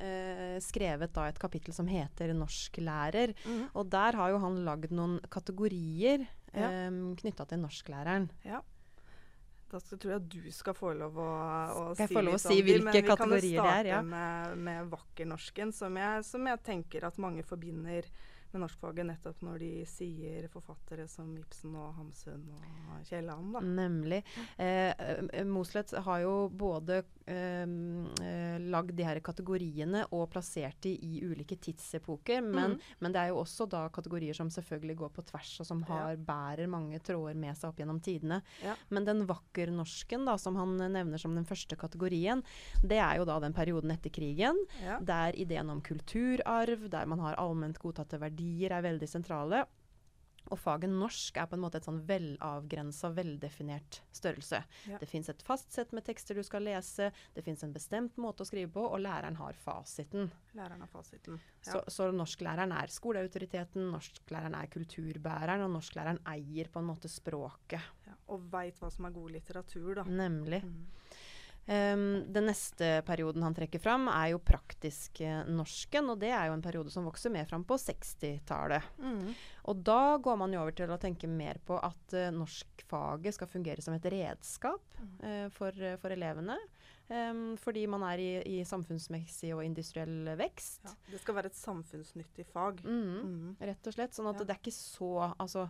eh, 0.01 0.59
skrevet 0.63 1.13
da 1.15 1.29
et 1.29 1.39
kapittel 1.39 1.73
som 1.75 1.87
heter 1.87 2.33
'Norsklærer'. 2.33 3.35
Mm. 3.45 3.65
Og 3.73 3.89
der 3.89 4.19
har 4.19 4.29
jo 4.33 4.43
han 4.43 4.63
lagd 4.65 4.91
noen 4.91 5.19
kategorier 5.29 6.27
Ja. 6.53 6.69
eh, 6.69 6.91
knytta 6.91 7.45
til 7.49 7.59
norsklæreren. 7.59 8.29
Ja. 8.45 8.61
Da 9.73 9.79
skal, 9.79 9.97
tror 9.97 10.11
jeg 10.11 10.25
du 10.29 10.51
skal 10.53 10.75
få 10.77 10.91
lov 10.93 11.15
å, 11.17 11.23
å 11.25 11.85
Skal 11.95 12.03
jeg 12.03 12.11
si 12.11 12.21
lov 12.21 12.35
å 12.35 12.41
si 12.41 12.57
men 12.59 12.67
hvilke 12.67 12.91
vi 12.93 13.01
kan 13.07 13.17
kategorier 13.17 13.63
det 13.63 13.71
er, 13.71 13.87
ja. 13.89 14.01
starte 14.03 14.05
med, 14.05 14.57
med 14.67 14.91
vakkernorsken, 14.91 15.73
som 15.73 15.97
jeg, 15.97 16.25
som 16.27 16.45
jeg 16.45 16.61
tenker 16.61 17.07
at 17.09 17.17
mange 17.17 17.41
forbinder 17.47 18.05
med 18.05 18.11
norskfaget 18.61 19.07
nettopp 19.07 19.41
når 19.45 19.59
de 19.63 19.71
sier 19.89 20.47
forfattere 20.51 21.07
som 21.09 21.31
Ibsen 21.37 21.73
og 21.79 21.93
Hamsun 21.97 22.43
og 22.53 23.07
Kielland. 23.07 23.53
Da. 23.55 23.61
Nemlig. 23.63 24.21
Eh, 24.57 24.91
eh, 24.91 25.43
Mosleth 25.47 25.97
har 26.05 26.23
jo 26.23 26.33
både 26.49 27.01
eh, 27.25 27.63
eh, 27.65 28.57
lagd 28.61 28.93
de 28.97 29.07
her 29.07 29.19
kategoriene 29.25 30.05
og 30.11 30.27
plassert 30.33 30.81
de 30.85 30.93
i 30.93 31.23
ulike 31.25 31.57
tidsepoker, 31.57 32.41
men, 32.45 32.75
mm. 32.75 32.93
men 32.99 33.15
det 33.15 33.21
er 33.21 33.33
jo 33.33 33.41
også 33.41 33.67
da 33.71 33.85
kategorier 33.93 34.37
som 34.37 34.51
selvfølgelig 34.53 34.97
går 35.03 35.13
på 35.17 35.25
tvers, 35.31 35.53
og 35.63 35.69
som 35.69 35.83
har, 35.89 36.17
bærer 36.17 36.69
mange 36.71 36.99
tråder 37.03 37.37
med 37.39 37.57
seg 37.57 37.71
opp 37.71 37.81
gjennom 37.81 38.01
tidene. 38.03 38.41
Ja. 38.63 38.75
Men 38.93 39.07
den 39.07 39.25
vakkernorsken, 39.29 40.27
da, 40.29 40.37
som 40.41 40.57
han 40.59 40.77
nevner 40.77 41.21
som 41.21 41.35
den 41.37 41.47
første 41.47 41.77
kategorien, 41.79 42.43
det 42.83 42.99
er 43.01 43.19
jo 43.19 43.27
da 43.29 43.39
den 43.43 43.55
perioden 43.55 43.93
etter 43.93 44.13
krigen, 44.13 44.59
Ja. 44.83 44.97
der 44.99 45.35
ideen 45.39 45.69
om 45.69 45.81
kulturarv, 45.81 46.89
der 46.91 47.05
man 47.09 47.21
har 47.23 47.37
allment 47.39 47.79
godtatte 47.79 48.19
verdier, 48.19 48.42
er 48.69 48.85
veldig 48.85 49.09
sentrale. 49.09 49.63
Og 50.51 50.59
faget 50.59 50.91
norsk 50.91 51.37
er 51.39 51.47
på 51.47 51.55
en 51.55 51.63
måte 51.63 51.79
et 51.79 51.85
sånn 51.87 52.01
velavgrensa, 52.07 53.13
veldefinert 53.15 54.01
størrelse. 54.15 54.59
Ja. 54.89 54.99
Det 54.99 55.07
fins 55.07 55.29
et 55.31 55.43
fast 55.45 55.71
sett 55.75 55.93
med 55.95 56.03
tekster 56.07 56.35
du 56.35 56.43
skal 56.43 56.65
lese, 56.67 57.11
det 57.35 57.45
fins 57.45 57.63
en 57.63 57.73
bestemt 57.75 58.19
måte 58.21 58.43
å 58.43 58.49
skrive 58.49 58.71
på, 58.75 58.83
og 58.83 58.99
læreren 59.05 59.39
har 59.39 59.55
fasiten. 59.63 60.27
Læreren 60.57 60.83
har 60.83 60.91
fasiten. 60.91 61.39
Ja. 61.63 61.69
Så, 61.71 61.83
så 61.95 62.09
norsklæreren 62.15 62.75
er 62.75 62.91
skoleautoriteten, 62.91 63.87
norsklæreren 63.93 64.57
er 64.59 64.71
kulturbæreren, 64.73 65.63
og 65.63 65.77
norsklæreren 65.77 66.19
eier 66.35 66.71
på 66.73 66.83
en 66.83 66.89
måte 66.91 67.11
språket. 67.11 67.93
Ja. 68.09 68.17
Og 68.35 68.43
veit 68.51 68.79
hva 68.81 68.91
som 68.91 69.07
er 69.07 69.15
god 69.15 69.37
litteratur, 69.37 69.93
da. 70.01 70.07
Nemlig. 70.09 70.63
Mm. 70.67 70.83
Um, 71.63 72.25
den 72.35 72.49
neste 72.49 72.97
perioden 73.07 73.43
han 73.45 73.53
trekker 73.55 73.79
fram, 73.79 74.09
er 74.11 74.33
jo 74.33 74.39
praktisk 74.43 75.21
eh, 75.23 75.45
norsken. 75.47 76.09
Og 76.11 76.19
det 76.19 76.33
er 76.35 76.49
jo 76.49 76.57
en 76.57 76.63
periode 76.65 76.91
som 76.91 77.05
vokser 77.07 77.31
mer 77.31 77.45
fram 77.47 77.63
på 77.63 77.77
60-tallet. 77.79 78.83
Mm. 78.99 79.29
Og 79.71 79.83
da 79.87 80.17
går 80.19 80.35
man 80.41 80.51
jo 80.51 80.59
over 80.59 80.75
til 80.75 80.91
å 80.91 80.99
tenke 80.99 81.29
mer 81.31 81.61
på 81.63 81.77
at 81.79 82.17
uh, 82.19 82.27
norskfaget 82.35 83.37
skal 83.37 83.47
fungere 83.47 83.81
som 83.85 83.95
et 83.95 84.09
redskap 84.11 84.99
eh, 85.23 85.47
for, 85.55 85.71
for 86.03 86.11
elevene. 86.11 86.57
Um, 87.07 87.55
fordi 87.59 87.85
man 87.91 88.03
er 88.07 88.19
i, 88.23 88.29
i 88.57 88.59
samfunnsmessig 88.67 89.53
og 89.55 89.63
industriell 89.63 90.33
vekst. 90.39 90.83
Ja. 90.87 90.93
Det 91.13 91.19
skal 91.23 91.35
være 91.39 91.51
et 91.51 91.59
samfunnsnyttig 91.59 92.45
fag. 92.51 92.83
Mm, 92.83 93.01
Mm. 93.23 93.49
Rett 93.59 93.87
og 93.87 93.93
slett. 93.95 94.15
Sånn 94.15 94.27
at 94.31 94.39
Ja. 94.39 94.45
det 94.47 94.55
er 94.55 94.59
ikke 94.61 94.75
så 94.75 95.09
Altså 95.39 95.69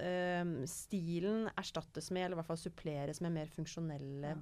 em, 0.00 0.66
stilen 0.68 1.48
erstattes 1.56 2.10
med, 2.12 2.24
eller 2.26 2.36
i 2.36 2.40
hvert 2.40 2.48
fall 2.52 2.60
suppleres 2.60 3.20
med 3.24 3.32
mer 3.34 3.48
funksjonelle 3.52 4.34
Ja. 4.34 4.38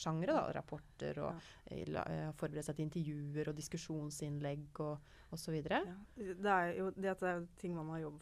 Brukssjangre. 0.00 0.32
da, 0.32 0.52
Rapporter 0.52 1.18
og 1.20 1.40
ja. 1.70 2.04
eh, 2.04 2.32
forberede 2.36 2.64
seg 2.64 2.76
til 2.76 2.86
intervjuer 2.88 3.50
og 3.50 3.56
diskusjonsinnlegg 3.56 4.80
og 4.80 4.98
osv. 5.32 5.60
Ja. 5.62 5.82
Det 6.16 6.50
er 6.50 6.74
jo 6.78 6.90
det 6.96 7.10
at 7.10 7.20
det 7.20 7.28
er 7.28 7.46
ting 7.60 7.74
man 7.74 7.90
har 7.90 8.00
jobb, 8.06 8.20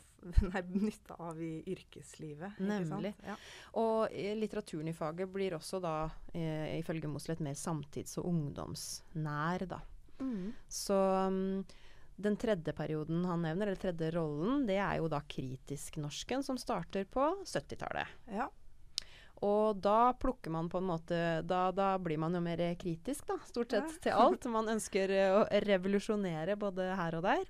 nei, 0.50 0.62
nytte 0.75 1.16
av 1.18 1.40
i 1.40 1.62
yrkeslivet. 1.66 2.58
Nemlig. 2.61 3.14
Ja. 3.25 3.37
Og 3.80 4.12
litteraturen 4.12 4.88
i 4.88 4.97
faget 4.97 5.30
blir 5.32 5.56
også 5.56 5.80
da, 5.80 6.11
eh, 6.35 6.78
ifølge 6.78 7.08
Mosleth, 7.08 7.42
mer 7.42 7.54
samtids- 7.54 8.18
og 8.18 8.28
ungdomsnær, 8.28 9.66
da. 9.68 9.80
Mm. 10.18 10.52
Så 10.68 10.97
um, 11.28 11.64
den 12.18 12.37
tredje 12.37 12.73
perioden 12.75 13.23
han 13.25 13.44
nevner, 13.47 13.68
eller 13.70 13.78
tredje 13.78 14.11
rollen, 14.11 14.66
det 14.66 14.80
er 14.82 14.99
jo 14.99 15.06
da 15.08 15.20
kritisk-norsken, 15.23 16.42
som 16.42 16.58
starter 16.58 17.06
på 17.06 17.30
70-tallet. 17.47 18.16
ja. 18.35 18.50
Og 19.45 19.78
da 19.83 20.12
plukker 20.18 20.50
man 20.50 20.68
på 20.71 20.80
en 20.80 20.88
måte 20.88 21.18
Da, 21.47 21.68
da 21.75 21.92
blir 22.02 22.18
man 22.18 22.35
jo 22.35 22.40
mer 22.42 22.61
kritisk, 22.80 23.26
da, 23.28 23.38
stort 23.47 23.71
sett, 23.75 23.92
Ja. 23.92 24.02
til 24.02 24.12
alt. 24.12 24.49
Man 24.50 24.71
ønsker 24.73 25.12
eh, 25.14 25.35
å 25.37 25.45
revolusjonere 25.64 26.57
både 26.59 26.88
her 26.99 27.18
og 27.18 27.23
der. 27.26 27.45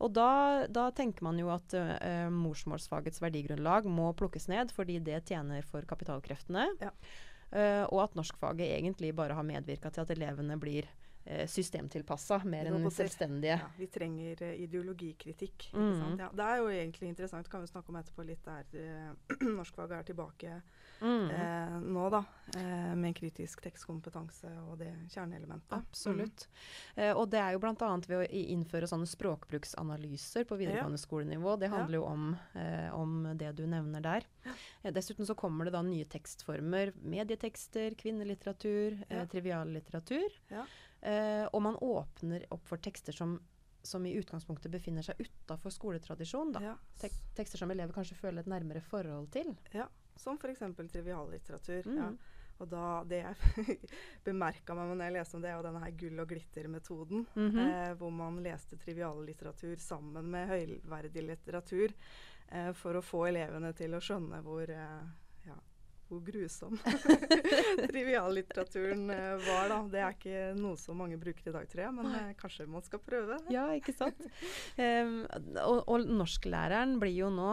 Og 0.00 0.12
da, 0.12 0.66
da 0.68 0.90
tenker 0.92 1.24
man 1.24 1.38
jo 1.40 1.48
at 1.48 1.72
uh, 1.72 2.28
morsmålsfagets 2.32 3.22
verdigrunnlag 3.22 3.86
må 3.88 4.10
plukkes 4.12 4.44
ned, 4.52 4.72
fordi 4.76 4.98
det 5.00 5.22
tjener 5.28 5.64
for 5.64 5.86
kapitalkreftene. 5.88 6.66
Ja. 6.82 6.92
Uh, 7.48 7.84
og 7.88 8.02
at 8.02 8.16
norskfaget 8.18 8.74
egentlig 8.76 9.14
bare 9.16 9.36
har 9.38 9.46
medvirka 9.46 9.90
til 9.90 10.04
at 10.04 10.12
elevene 10.16 10.58
blir 10.60 10.88
systemtilpassa, 11.50 12.36
mer 12.46 12.68
enn 12.70 12.84
selvstendige. 12.94 13.56
Ja, 13.58 13.70
vi 13.74 13.88
trenger 13.90 14.44
uh, 14.46 14.52
ideologikritikk. 14.62 15.70
Sant? 15.72 16.20
Ja, 16.22 16.28
det 16.30 16.44
er 16.44 16.60
jo 16.60 16.68
egentlig 16.70 17.08
interessant, 17.10 17.48
kan 17.50 17.64
vi 17.64 17.70
snakke 17.72 17.90
om 17.90 17.98
etterpå 17.98 18.26
litt 18.28 18.44
der 18.46 18.68
uh, 18.78 19.32
norskfaget 19.58 19.96
er 19.96 20.06
tilbake 20.12 20.60
Mm. 21.00 21.30
eh, 21.30 21.80
nå, 21.82 22.10
da. 22.10 22.24
eh, 22.56 22.94
med 22.96 23.14
kritisk 23.18 23.60
tekstkompetanse 23.62 24.48
og 24.70 24.78
det 24.78 24.92
kjerneelementet. 25.12 25.72
Absolutt. 25.76 26.46
Eh, 26.96 27.12
og 27.12 27.28
det 27.30 27.38
er 27.40 27.52
jo 27.52 27.58
bl.a. 27.58 27.74
ved 28.06 28.18
å 28.22 28.28
innføre 28.30 28.86
sånne 28.88 29.06
språkbruksanalyser 29.10 30.44
på 30.48 30.56
videregående 30.56 30.98
skolenivå. 30.98 31.58
Det 31.58 31.68
Ja. 31.70 31.76
handler 31.76 31.98
jo 31.98 32.04
om, 32.04 32.36
eh, 32.54 32.90
om 32.94 33.36
det 33.36 33.54
du 33.56 33.66
nevner 33.66 34.00
der. 34.02 34.22
Eh, 34.82 34.90
dessuten 34.92 35.26
så 35.26 35.34
kommer 35.36 35.64
det 35.64 35.72
da 35.72 35.82
nye 35.82 36.04
tekstformer. 36.04 36.92
Medietekster, 37.02 37.94
kvinnelitteratur, 37.96 39.04
Ja. 39.10 39.16
eh, 39.22 39.26
triviallitteratur. 39.26 40.28
Ja. 40.50 40.64
Eh, 41.02 41.46
og 41.52 41.62
man 41.62 41.76
åpner 41.76 42.44
opp 42.50 42.66
for 42.66 42.78
tekster 42.78 43.12
som, 43.12 43.40
som 43.82 44.04
i 44.06 44.14
utgangspunktet 44.16 44.70
befinner 44.70 45.02
seg 45.02 45.16
utafor 45.18 45.70
skoletradisjon. 45.70 46.52
Da. 46.52 46.60
Ja. 46.60 46.74
Tek 46.98 47.12
tekster 47.36 47.58
som 47.58 47.70
elever 47.70 47.92
kanskje 47.92 48.16
føler 48.16 48.40
et 48.40 48.46
nærmere 48.46 48.80
forhold 48.82 49.30
til. 49.30 49.56
ja. 49.74 49.86
Som 50.16 50.40
f.eks. 50.40 50.64
triviallitteratur. 50.92 51.86
Mm. 51.86 52.00
Ja. 52.00 52.10
Og 52.56 52.70
da, 52.72 52.84
det 53.04 53.18
jeg 53.24 53.76
bemerka 54.24 54.76
meg 54.76 54.94
når 54.94 55.04
jeg 55.04 55.16
leste 55.18 55.36
om 55.36 55.44
det, 55.44 55.52
er 55.52 55.66
denne 55.66 55.82
her 55.84 55.92
gull- 56.00 56.22
og 56.24 56.30
glitter-metoden. 56.32 57.26
Mhm. 57.34 57.60
eh, 57.66 57.92
hvor 58.00 58.14
man 58.14 58.40
leste 58.44 58.78
triviallitteratur 58.80 59.76
sammen 59.82 60.32
med 60.32 60.48
høyverdig 60.52 61.26
litteratur. 61.30 61.94
Eh, 62.48 62.72
for 62.78 62.96
å 62.96 63.04
få 63.04 63.26
elevene 63.28 63.72
til 63.76 63.96
å 63.96 64.02
skjønne 64.02 64.38
hvor, 64.46 64.70
eh, 64.70 65.48
ja, 65.48 65.56
hvor 66.06 66.20
grusom 66.22 66.76
triviallitteraturen 67.90 69.10
eh, 69.10 69.32
var. 69.48 69.72
Da. 69.72 69.80
Det 69.92 70.02
er 70.02 70.14
ikke 70.16 70.44
noe 70.60 70.78
som 70.80 70.96
mange 71.02 71.18
bruker 71.20 71.50
i 71.50 71.54
dag, 71.58 71.66
tror 71.68 71.84
jeg, 71.88 71.96
men 71.98 72.12
eh, 72.14 72.30
kanskje 72.40 72.68
man 72.70 72.86
skal 72.86 73.02
prøve. 73.04 73.40
Ja, 73.52 73.66
ikke 73.76 73.96
sant? 73.96 74.22
Um, 74.78 75.18
og, 75.64 75.82
og 75.84 76.08
norsklæreren 76.08 76.96
blir 77.02 77.18
jo 77.18 77.32
nå, 77.34 77.50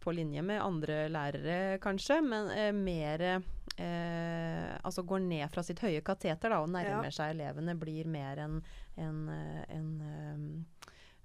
på 0.00 0.12
linje 0.16 0.42
med 0.42 0.60
andre 0.62 1.08
lærere 1.12 1.78
kanskje, 1.82 2.20
men 2.24 2.50
eh, 2.50 2.72
mer 2.72 3.20
eh, 3.24 4.76
Altså 4.84 5.02
går 5.06 5.20
ned 5.26 5.50
fra 5.52 5.62
sitt 5.66 5.80
høye 5.84 6.00
kateter 6.04 6.50
da, 6.52 6.60
og 6.64 6.68
nærmer 6.72 7.04
Ja. 7.08 7.10
seg 7.14 7.34
elevene. 7.34 7.74
Blir 7.78 8.06
mer 8.06 8.38
en, 8.38 8.62
en, 8.96 9.28
eh, 9.28 9.64
en 9.76 9.90
em, 10.00 10.66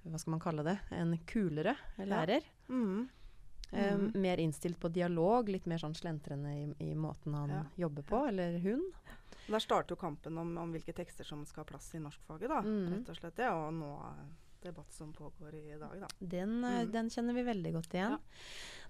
Hva 0.06 0.20
skal 0.22 0.32
man 0.36 0.40
kalle 0.44 0.64
det? 0.64 0.78
En 0.92 1.18
kulere 1.26 1.76
lærer. 1.98 2.42
Mhm. 2.70 2.80
Mm 2.88 3.10
Mhm. 3.74 4.12
mer 4.22 4.38
innstilt 4.40 4.78
på 4.80 4.88
dialog, 4.94 5.50
litt 5.50 5.66
mer 5.66 5.78
sånn 5.82 5.96
slentrende 5.98 6.52
i, 6.54 6.92
i 6.92 6.94
måten 6.96 7.34
han 7.34 7.50
Ja. 7.50 7.64
jobber 7.76 8.04
på, 8.04 8.28
eller 8.28 8.60
hun. 8.60 8.84
Der 9.50 9.60
starter 9.60 9.96
jo 9.96 9.96
kampen 10.00 10.38
om, 10.38 10.58
om 10.58 10.72
hvilke 10.72 10.94
tekster 10.96 11.26
som 11.26 11.44
skal 11.46 11.64
ha 11.64 11.72
plass 11.72 11.90
i 11.96 12.00
norskfaget. 12.00 12.48
da, 12.48 12.62
Mhm. 12.62 12.94
rett 12.94 13.10
og 13.10 13.16
slett. 13.18 13.38
Ja, 13.38 13.54
og 13.68 13.74
nå 13.74 13.90
eh, 14.06 14.45
debatt 14.66 14.92
som 14.94 15.14
pågår 15.16 15.56
i 15.60 15.78
dag, 15.80 16.00
da. 16.02 16.08
Den, 16.20 16.58
eh, 16.64 16.82
Mm. 16.86 16.92
den 16.92 17.10
kjenner 17.14 17.34
vi 17.38 17.44
veldig 17.48 17.74
godt 17.78 17.94
igjen. 17.96 18.18
Ja. 18.18 18.20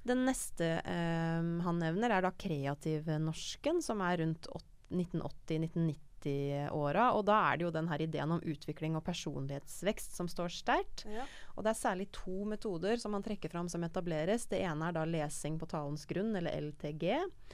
Den 0.06 0.26
neste 0.26 0.72
eh, 0.86 1.42
han 1.66 1.80
nevner, 1.82 2.10
er 2.18 2.22
da 2.28 2.32
kreativ 2.32 3.06
norsken, 3.20 3.82
som 3.84 4.02
er 4.06 4.18
rundt 4.24 4.48
1980-1990-åra. 4.92 7.08
Og 7.18 7.24
da 7.28 7.36
er 7.52 7.58
det 7.60 7.66
jo 7.68 7.72
den 7.74 7.88
her 7.90 8.02
ideen 8.06 8.32
om 8.36 8.42
utvikling 8.42 8.96
og 8.98 9.04
personlighetsvekst 9.06 10.16
som 10.18 10.28
står 10.32 10.50
sterkt. 10.54 11.04
Ja. 11.10 11.26
Og 11.56 11.64
det 11.66 11.72
er 11.74 11.80
særlig 11.80 12.08
to 12.16 12.36
metoder 12.50 12.98
som 13.02 13.14
han 13.18 13.26
trekker 13.26 13.52
fram 13.54 13.70
som 13.72 13.84
etableres. 13.86 14.48
Det 14.52 14.62
ene 14.66 14.90
er 14.90 14.94
da 14.98 15.04
lesing 15.10 15.60
på 15.62 15.68
talens 15.72 16.06
grunn, 16.10 16.32
eller 16.38 16.56
LTG. 16.70 17.06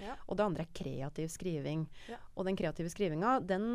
Ja. 0.04 0.16
Og 0.28 0.34
det 0.40 0.46
andre 0.46 0.64
er 0.68 0.74
kreativ 0.78 1.28
skriving. 1.34 1.82
Ja. 2.10 2.20
Og 2.36 2.42
den 2.48 2.58
kreative 2.60 2.90
skrivinga, 2.92 3.38
den 3.46 3.68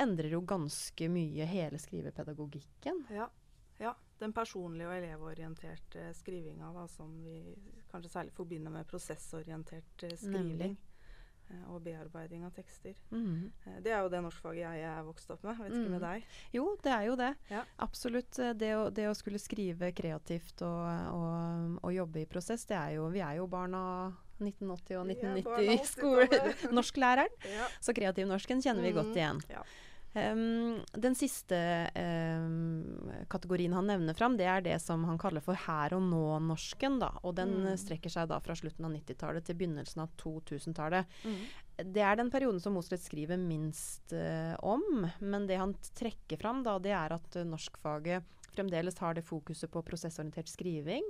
endrer 0.00 0.30
jo 0.34 0.40
ganske 0.42 1.08
mye 1.12 1.44
hele 1.46 1.78
skrivepedagogikken. 1.78 3.04
Ja. 3.14 3.28
Den 4.20 4.32
personlige 4.32 4.88
og 4.88 4.94
elevorienterte 4.96 6.08
skrivinga, 6.14 6.72
da, 6.72 6.86
som 6.88 7.10
vi 7.24 7.54
kanskje 7.92 8.10
særlig 8.10 8.32
forbinder 8.32 8.70
med 8.70 8.86
prosessorientert 8.86 10.02
eh, 10.08 10.16
skriving. 10.16 10.76
Mm. 10.76 10.90
og 11.68 11.82
bearbeiding 11.84 12.42
av 12.46 12.54
tekster. 12.56 12.94
Mm. 13.12 13.50
Det 13.84 13.92
er 13.92 14.00
jo 14.00 14.08
det 14.08 14.22
norskfaget 14.24 14.62
jeg 14.64 14.80
er 14.88 15.02
vokst 15.04 15.28
opp 15.30 15.42
med. 15.44 15.58
Vet 15.58 15.74
ikke 15.74 15.84
Mm. 15.84 15.90
med 15.92 16.00
deg. 16.00 16.24
Jo, 16.56 16.62
det 16.82 16.92
er 16.92 17.02
jo 17.04 17.16
det. 17.20 17.28
Ja. 17.50 17.64
Absolutt. 17.84 18.30
Det 18.56 18.70
å, 18.74 18.86
det 18.90 19.04
å 19.10 19.14
skulle 19.14 19.38
skrive 19.38 19.92
kreativt 19.92 20.62
og, 20.64 20.88
og, 21.12 21.78
og 21.84 21.92
jobbe 21.92 22.22
i 22.22 22.26
prosess, 22.26 22.64
det 22.64 22.76
er 22.80 22.94
jo 22.96 23.10
Vi 23.12 23.20
er 23.20 23.36
jo 23.36 23.46
barna 23.46 23.82
av 24.06 24.16
1980 24.40 24.96
og 24.96 25.04
er 25.04 25.12
1990 25.12 25.60
i 25.60 25.76
skolen. 25.84 25.86
skole, 25.86 26.26
80-tallet. 26.32 26.72
Norsklæreren. 26.80 27.36
Ja. 27.52 27.68
Så 27.78 27.92
kreativnorsken 27.94 28.62
kjenner 28.64 28.82
vi 28.88 28.92
godt 28.96 29.12
Mhm. 29.12 29.16
igjen. 29.20 29.42
Ja. 29.52 29.62
Em, 30.14 30.78
den 30.94 31.14
siste 31.18 31.56
um, 31.98 33.10
kategorien 33.30 33.72
han 33.74 33.88
nevner 33.90 34.14
fram, 34.14 34.36
det 34.38 34.46
er 34.46 34.62
det 34.62 34.76
som 34.82 35.02
han 35.08 35.18
kaller 35.18 35.42
for 35.42 35.58
her 35.58 35.96
og 35.96 36.04
nå-norsken. 36.06 37.00
og 37.24 37.34
Den 37.34 37.54
Mm. 37.64 37.76
strekker 37.80 38.10
seg 38.12 38.28
da 38.30 38.38
fra 38.38 38.54
slutten 38.54 38.86
av 38.86 38.92
90-tallet 38.94 39.44
til 39.44 39.58
begynnelsen 39.58 40.04
av 40.04 40.12
2000-tallet. 40.22 41.06
Mm. 41.24 41.40
Det 41.92 42.02
er 42.06 42.16
den 42.16 42.30
perioden 42.30 42.60
som 42.62 42.74
Moslet 42.78 43.02
skriver 43.02 43.36
minst 43.36 44.12
uh, 44.14 44.54
om. 44.62 45.08
Men 45.18 45.48
det 45.50 45.58
han 45.58 45.74
trekker 45.98 46.38
fram, 46.38 46.62
da, 46.62 46.78
det 46.78 46.94
er 46.94 47.16
at 47.18 47.36
uh, 47.36 47.42
norskfaget 47.42 48.22
fremdeles 48.54 48.98
har 49.02 49.14
det 49.14 49.26
fokuset 49.26 49.70
på 49.70 49.82
prosessorientert 49.82 50.46
skriving. 50.46 51.02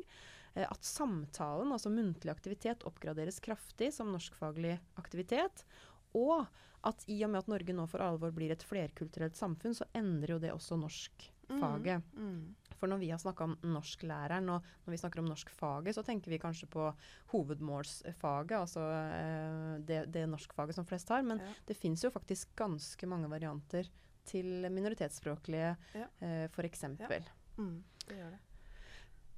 Uh, 0.57 0.65
at 0.65 0.81
samtalen, 0.81 1.73
altså 1.77 1.93
muntlig 1.93 2.33
aktivitet, 2.33 2.87
oppgraderes 2.89 3.43
kraftig 3.45 3.93
som 3.93 4.15
norskfaglig 4.17 4.79
aktivitet. 4.97 5.67
Og 6.15 6.47
at 6.85 7.05
i 7.09 7.23
og 7.25 7.31
med 7.31 7.39
at 7.45 7.49
Norge 7.49 7.73
nå 7.75 7.87
for 7.89 7.99
alvor 8.05 8.31
blir 8.37 8.51
et 8.53 8.63
flerkulturelt 8.63 9.35
samfunn, 9.39 9.75
så 9.75 9.87
endrer 9.95 10.35
jo 10.35 10.39
det 10.39 10.53
også 10.53 10.77
norskfaget. 10.79 12.03
Mhm. 12.17 12.55
For 12.79 12.89
når 12.91 12.99
vi 13.01 13.09
har 13.11 13.19
snakka 13.19 13.45
om 13.45 13.55
norsklæreren, 13.63 14.49
og 14.51 14.63
når 14.85 14.91
vi 14.93 14.97
snakker 15.01 15.19
om 15.23 15.29
norskfaget, 15.31 15.95
så 15.95 16.03
tenker 16.05 16.29
vi 16.31 16.39
kanskje 16.43 16.67
på 16.69 16.91
hovedmålsfaget, 17.33 18.53
altså 18.59 18.83
eh, 18.93 19.79
det, 19.87 20.01
det 20.13 20.27
norskfaget 20.29 20.75
som 20.77 20.87
flest 20.89 21.09
har. 21.09 21.23
Men 21.23 21.39
Ja. 21.41 21.53
det 21.67 21.77
fins 21.77 22.03
jo 22.05 22.11
faktisk 22.11 22.55
ganske 22.57 23.07
mange 23.09 23.29
varianter 23.31 23.89
til 24.25 24.69
minoritetsspråklige, 24.71 25.77
Ja. 25.95 26.07
eh, 26.21 26.49
f.eks. 26.49 26.83
Mhm. 27.57 27.83
Det 28.09 28.17
gjør 28.19 28.31
det. 28.31 28.41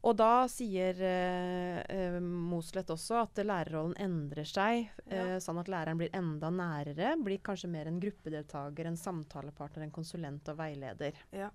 Og 0.07 0.15
da 0.15 0.47
sier 0.51 1.01
eh, 1.03 1.81
eh, 1.91 2.17
også 2.23 3.17
at 3.19 3.41
lærerrollen 3.43 3.97
endrer 3.99 4.47
seg, 4.47 4.91
eh, 5.07 5.17
Ja. 5.17 5.39
sånn 5.43 5.59
at 5.59 5.71
læreren 5.73 5.99
blir 5.99 6.15
enda 6.15 6.51
nærere. 6.51 7.17
Blir 7.19 7.43
kanskje 7.43 7.71
mer 7.71 7.87
en 7.91 7.99
gruppedeltaker, 8.01 8.87
en 8.87 8.97
samtalepartner, 8.97 9.83
en 9.83 9.91
konsulent 9.91 10.49
og 10.49 10.59
veileder. 10.59 11.19
Ja. 11.33 11.51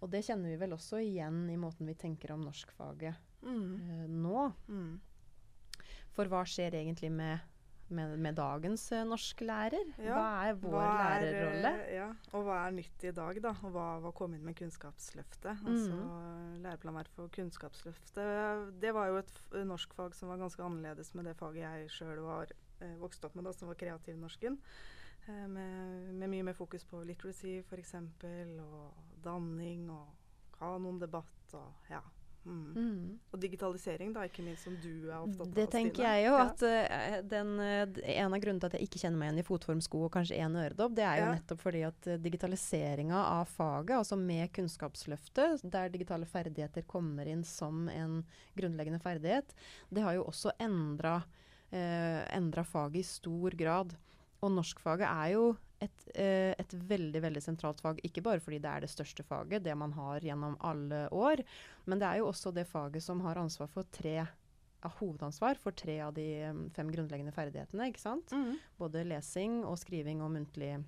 Og 0.00 0.10
det 0.10 0.22
kjenner 0.26 0.52
vi 0.52 0.60
vel 0.60 0.76
også 0.76 1.00
igjen 1.00 1.48
i 1.50 1.56
måten 1.56 1.88
vi 1.88 1.94
tenker 1.94 2.34
om 2.34 2.44
norskfaget 2.44 3.16
mm. 3.42 3.74
eh, 3.90 4.06
nå. 4.12 4.52
Mm. 4.68 5.00
For 6.14 6.30
hva 6.30 6.44
skjer 6.46 6.76
egentlig 6.78 7.10
med, 7.10 7.40
med, 7.94 8.14
med 8.18 8.34
dagens 8.38 8.84
uh, 8.92 9.00
norsklærer? 9.08 9.92
Ja, 10.02 10.14
Hva 10.18 10.26
er 10.48 10.58
vår 10.62 10.74
Hva 10.74 10.88
er, 10.88 11.24
lærerrolle? 11.24 11.70
eh, 11.84 11.92
Ja, 11.96 12.08
og 12.34 12.44
hva 12.48 12.56
er 12.66 12.74
nytt 12.76 13.06
i 13.06 13.12
dag, 13.16 13.40
da? 13.44 13.52
Og 13.64 13.72
hva, 13.74 13.86
hva 14.04 14.12
kom 14.16 14.34
inn 14.36 14.44
med 14.44 14.56
Kunnskapsløftet? 14.58 15.62
Mm. 15.62 15.70
Altså 15.72 16.00
Læreplanverk 16.66 17.12
for 17.14 17.28
Kunnskapsløftet. 17.34 18.74
Det 18.82 18.92
var 18.96 19.08
jo 19.12 19.20
et 19.22 19.32
f- 19.38 19.54
norskfag 19.68 20.14
som 20.18 20.28
var 20.32 20.42
ganske 20.42 20.62
annerledes 20.64 21.14
med 21.14 21.24
det 21.30 21.36
faget 21.38 21.62
jeg 21.64 21.90
sjøl 21.96 22.20
var 22.26 22.52
eh, 22.80 22.94
vokst 23.00 23.24
opp 23.24 23.34
med, 23.38 23.44
da, 23.48 23.52
som 23.56 23.68
var 23.70 23.78
kreativnorsken. 23.80 24.58
Eh, 25.28 25.46
med, 25.48 26.10
med 26.20 26.28
mye 26.34 26.44
mer 26.50 26.58
fokus 26.58 26.84
på 26.84 27.00
literacy 27.08 27.60
f.eks., 27.64 27.94
og 28.60 28.98
danning 29.24 29.86
og 29.94 30.10
kanondebatt 30.58 31.54
og 31.58 31.90
ja. 31.90 32.00
Mm. 32.44 32.74
Mm. 32.76 33.18
Og 33.32 33.40
digitalisering, 33.40 34.12
da, 34.12 34.24
ikke 34.28 34.42
minst, 34.44 34.66
som 34.66 34.74
du 34.82 35.08
er 35.08 35.16
opptatt 35.16 35.46
av. 35.46 35.52
Det 35.56 35.64
tenker 35.72 36.04
jeg 36.04 36.24
jo. 36.26 36.34
Ja. 36.36 36.42
At 36.50 36.64
uh, 36.64 37.14
den, 37.30 37.52
uh, 37.60 38.10
En 38.14 38.36
av 38.36 38.42
grunnene 38.42 38.60
til 38.60 38.68
at 38.68 38.76
jeg 38.78 38.88
ikke 38.88 39.00
kjenner 39.00 39.20
meg 39.20 39.30
igjen 39.30 39.40
i 39.40 39.46
fotformsko 39.48 40.02
og 40.06 40.12
kanskje 40.16 40.40
én 40.44 40.58
øredobb, 40.60 40.96
det 40.98 41.06
er 41.08 41.22
jo 41.22 41.24
Ja. 41.24 41.34
nettopp 41.38 41.62
fordi 41.64 41.84
at 41.88 42.10
uh, 42.10 42.18
digitaliseringa 42.20 43.22
av 43.38 43.48
faget, 43.48 43.96
altså 43.96 44.18
med 44.20 44.52
Kunnskapsløftet, 44.52 45.64
der 45.64 45.88
digitale 45.94 46.28
ferdigheter 46.28 46.84
kommer 46.86 47.26
inn 47.30 47.44
som 47.48 47.88
en 47.88 48.20
grunnleggende 48.58 49.00
ferdighet, 49.00 49.56
det 49.90 50.04
har 50.04 50.18
jo 50.18 50.28
også 50.28 50.54
endra 50.60 51.22
endra 51.74 52.62
faget 52.62 53.00
i 53.00 53.02
stor 53.02 53.50
grad. 53.58 53.96
Og 54.44 54.52
norskfaget 54.52 55.08
er 55.08 55.32
jo 55.32 55.56
et, 55.84 56.04
eh, 56.14 56.54
et 56.58 56.74
veldig 56.90 57.20
veldig 57.24 57.42
sentralt 57.44 57.80
fag, 57.84 58.00
ikke 58.04 58.22
bare 58.24 58.40
fordi 58.42 58.58
det 58.64 58.70
er 58.70 58.80
det 58.84 58.90
største 58.92 59.24
faget, 59.26 59.62
det 59.64 59.76
man 59.76 59.92
har 59.96 60.20
gjennom 60.24 60.56
alle 60.60 61.04
år, 61.12 61.42
men 61.86 61.98
det 62.02 62.08
er 62.08 62.18
jo 62.22 62.30
også 62.32 62.52
det 62.54 62.66
faget 62.70 63.02
som 63.02 63.20
har 63.24 63.40
ansvar 63.40 63.68
for 63.72 63.84
tre 63.94 64.26
hovedansvar 64.98 65.56
for 65.56 65.72
tre 65.72 65.94
av 66.04 66.12
de 66.12 66.26
fem 66.76 66.90
grunnleggende 66.92 67.32
ferdighetene. 67.32 67.86
ikke 67.88 68.02
sant? 68.02 68.28
Mm. 68.36 68.58
Både 68.78 69.04
lesing 69.08 69.62
og 69.64 69.78
skriving 69.80 70.20
og 70.20 70.34
muntlige 70.34 70.82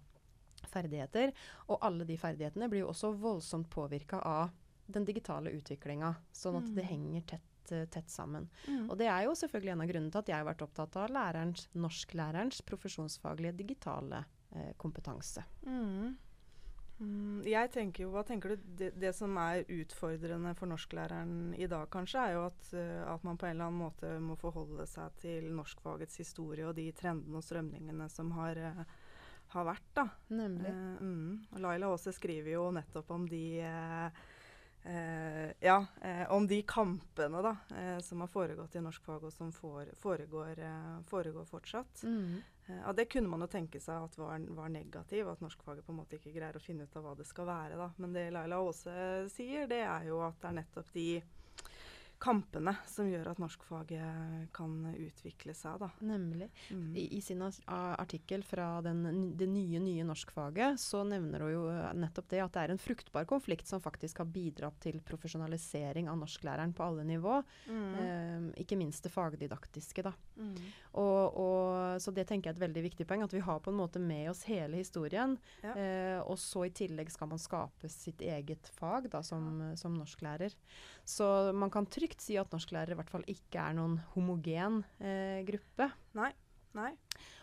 ferdigheter. 0.68 1.32
Og 1.70 1.78
alle 1.80 2.04
de 2.04 2.18
ferdighetene 2.20 2.68
blir 2.68 2.85
jo 2.85 2.90
også 2.92 3.14
voldsomt 3.16 3.70
påvirka 3.72 4.20
av 4.20 4.50
den 4.92 5.06
digitale 5.09 5.50
utviklinga, 5.56 6.12
sånn 6.32 6.59
at 6.61 6.68
det 6.74 6.85
Mm. 6.85 6.88
henger 6.90 7.26
tett, 7.26 7.72
eh, 7.72 7.87
tett 7.87 8.09
sammen. 8.11 8.48
Mm. 8.68 8.90
Og 8.90 8.98
det 8.98 9.06
er 9.06 9.24
jo 9.24 9.30
selvfølgelig 9.32 9.72
en 9.72 9.80
av 9.80 9.88
grunnene 9.88 10.12
til 10.12 10.18
at 10.18 10.26
jeg 10.26 10.37
har 10.37 10.54
vært 10.54 10.62
opptatt 10.68 10.96
av 10.96 11.09
lærerens, 11.11 11.66
norsklærerens 11.74 12.61
profesjonsfaglige 12.62 13.56
digitale 13.56 14.24
eh, 14.57 14.73
kompetanse. 14.81 15.45
Mm. 15.66 16.16
Mm, 16.97 17.42
jeg 17.45 17.69
tenker 17.75 18.07
jo, 18.07 18.11
hva 18.14 18.23
tenker 18.25 18.55
du, 18.55 18.69
det, 18.79 18.95
det 18.97 19.11
som 19.12 19.35
er 19.37 19.66
utfordrende 19.69 20.55
for 20.57 20.71
norsklæreren 20.71 21.53
i 21.61 21.69
dag 21.69 21.90
kanskje, 21.92 22.23
er 22.23 22.37
jo 22.38 22.47
at, 22.47 22.71
eh, 22.73 23.03
at 23.05 23.27
man 23.27 23.37
på 23.37 23.49
en 23.49 23.53
eller 23.53 23.69
annen 23.69 23.83
måte 23.83 24.14
må 24.23 24.38
forholde 24.40 24.87
seg 24.88 25.19
til 25.21 25.51
norskfagets 25.59 26.23
historie 26.23 26.64
og 26.64 26.77
de 26.79 26.88
trendene 26.97 27.37
og 27.37 27.45
strømningene 27.45 28.09
som 28.12 28.33
har, 28.38 28.57
eh, 28.57 28.81
har 29.53 29.69
vært. 29.69 29.90
da. 29.99 30.07
Nemlig. 30.33 30.73
Eh, 30.73 31.05
mm. 31.05 31.61
Laila 31.61 31.92
Aase 31.92 32.16
skriver 32.16 32.57
jo 32.57 32.71
nettopp 32.73 33.12
om 33.12 33.29
de 33.29 33.45
eh, 33.61 34.25
eh, 34.87 35.53
ja, 35.61 35.79
eh, 36.01 36.25
om 36.33 36.46
de 36.46 36.62
kampene 36.62 37.42
da, 37.42 37.57
eh, 37.77 37.99
som 38.01 38.20
har 38.20 38.29
foregått 38.31 38.77
i 38.77 38.83
norsk 38.85 39.03
fag, 39.05 39.25
og 39.25 39.33
som 39.33 39.53
for, 39.53 39.87
foregår, 40.01 40.59
eh, 40.59 41.01
foregår 41.11 41.44
fortsatt. 41.46 42.03
Mm. 42.05 42.37
Eh, 42.68 42.81
Ja, 42.85 42.92
Det 42.92 43.09
kunne 43.09 43.29
man 43.29 43.40
jo 43.40 43.46
tenke 43.46 43.81
seg 43.81 44.03
at 44.05 44.16
var, 44.18 44.38
var 44.57 44.68
negativ, 44.68 45.29
at 45.29 45.40
norskfaget 45.40 45.85
på 45.87 45.92
en 45.92 45.99
måte 46.01 46.16
ikke 46.18 46.33
greier 46.35 46.57
å 46.59 46.61
finne 46.62 46.83
ut 46.83 46.96
av 46.96 47.03
hva 47.05 47.16
det 47.16 47.27
skal 47.27 47.46
være. 47.46 47.77
da. 47.77 47.90
Men 47.99 48.12
det 48.12 48.33
Laila 48.33 48.57
Aase 48.59 49.29
sier, 49.31 49.68
det 49.68 49.83
er 49.87 50.07
jo 50.09 50.20
at 50.27 50.40
det 50.40 50.49
er 50.51 50.57
nettopp 50.62 50.92
de 50.92 51.22
kampene 52.22 52.72
som 52.88 53.09
gjør 53.11 53.33
at 53.33 53.40
norskfaget 53.40 54.48
kan 54.57 54.74
utvikle 54.92 55.55
seg. 55.57 55.79
da. 55.83 55.90
Nemlig. 56.07 56.48
Mm. 56.70 56.94
I, 56.96 57.07
I 57.18 57.20
sin 57.24 57.42
artikkel 57.44 58.44
fra 58.46 58.81
den, 58.85 59.35
det 59.37 59.48
nye, 59.50 59.81
nye 59.83 60.07
norskfaget 60.07 60.81
så 60.81 61.02
nevner 61.07 61.44
hun 61.44 61.52
jo 61.52 61.64
eh, 61.72 61.92
nettopp 61.96 62.31
det 62.33 62.42
at 62.44 62.57
det 62.57 62.64
er 62.64 62.74
en 62.74 62.83
fruktbar 62.83 63.29
konflikt 63.29 63.68
som 63.68 63.83
faktisk 63.83 64.22
har 64.22 64.31
bidratt 64.33 64.79
til 64.85 65.00
profesjonalisering 65.07 66.11
av 66.11 66.18
norsklæreren 66.20 66.74
på 66.76 66.87
alle 66.87 67.07
nivå. 67.09 67.40
Mm. 67.68 67.87
Eh, 68.00 68.48
ikke 68.64 68.79
minst 68.81 69.07
det 69.07 69.12
fagdidaktiske, 69.14 70.07
da. 70.07 70.14
Mm. 70.37 70.57
Og, 71.00 71.37
og, 71.37 72.00
så 72.02 72.12
det 72.16 72.26
tenker 72.29 72.50
jeg 72.50 72.57
er 72.57 72.61
et 72.61 72.66
veldig 72.66 72.85
viktig 72.88 73.09
poeng, 73.09 73.24
at 73.26 73.35
vi 73.35 73.44
har 73.44 73.61
på 73.62 73.72
en 73.72 73.79
måte 73.79 74.02
med 74.02 74.31
oss 74.33 74.44
hele 74.48 74.81
historien. 74.81 75.37
Ja. 75.64 75.76
Eh, 75.76 76.20
og 76.24 76.38
så 76.40 76.66
i 76.66 76.74
tillegg 76.74 77.12
skal 77.12 77.31
man 77.33 77.42
skape 77.42 77.90
sitt 77.92 78.24
eget 78.24 78.70
fag 78.76 79.11
da, 79.12 79.22
som, 79.26 79.74
som 79.79 79.96
norsklærer. 79.96 80.55
Så 81.07 81.52
man 81.55 81.70
kan 81.70 81.87
trygt 81.87 82.15
si 82.22 82.37
at 82.40 82.50
norsklærere 82.52 82.94
i 82.96 82.98
hvert 82.98 83.11
fall 83.12 83.24
ikke 83.31 83.61
er 83.62 83.76
noen 83.79 83.98
homogen 84.14 84.83
eh, 85.00 85.42
gruppe. 85.48 85.90
Nei. 86.18 86.33
Nei. 86.76 86.90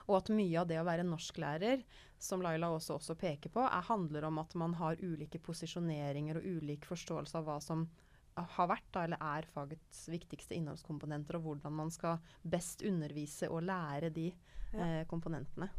Og 0.06 0.18
at 0.20 0.30
mye 0.30 0.60
av 0.62 0.68
det 0.70 0.78
å 0.78 0.86
være 0.86 1.06
norsklærer, 1.08 1.82
som 2.22 2.44
Laila 2.44 2.70
også, 2.76 3.00
også 3.00 3.16
peker 3.18 3.50
på, 3.54 3.64
er, 3.66 3.86
handler 3.88 4.28
om 4.30 4.38
at 4.44 4.54
man 4.60 4.76
har 4.78 5.00
ulike 5.02 5.40
posisjoneringer 5.42 6.38
og 6.38 6.46
ulik 6.60 6.86
forståelse 6.86 7.40
av 7.40 7.48
hva 7.48 7.56
som 7.64 7.88
har 8.36 8.70
vært 8.70 8.88
da, 8.94 9.04
eller 9.06 9.22
er 9.22 9.46
fagets 9.54 10.08
viktigste 10.10 10.56
innholdskomponenter, 10.58 11.38
og 11.38 11.48
hvordan 11.48 11.76
man 11.78 11.92
skal 11.94 12.22
best 12.42 12.82
undervise 12.86 13.50
og 13.50 13.66
lære 13.68 14.10
de 14.14 14.32
Ja. 14.74 14.86
eh, 14.86 15.06
komponentene. 15.06 15.70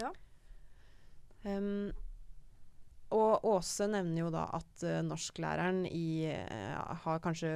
Ja. 0.00 0.12
Em, 1.44 1.92
og 3.12 3.44
Åse 3.44 3.86
nevner 3.92 4.22
jo 4.24 4.30
da 4.32 4.46
at 4.56 4.82
uh, 4.88 4.98
norsklæreren 5.06 5.84
i, 5.86 6.26
uh, 6.32 6.94
har 7.04 7.20
kanskje 7.24 7.52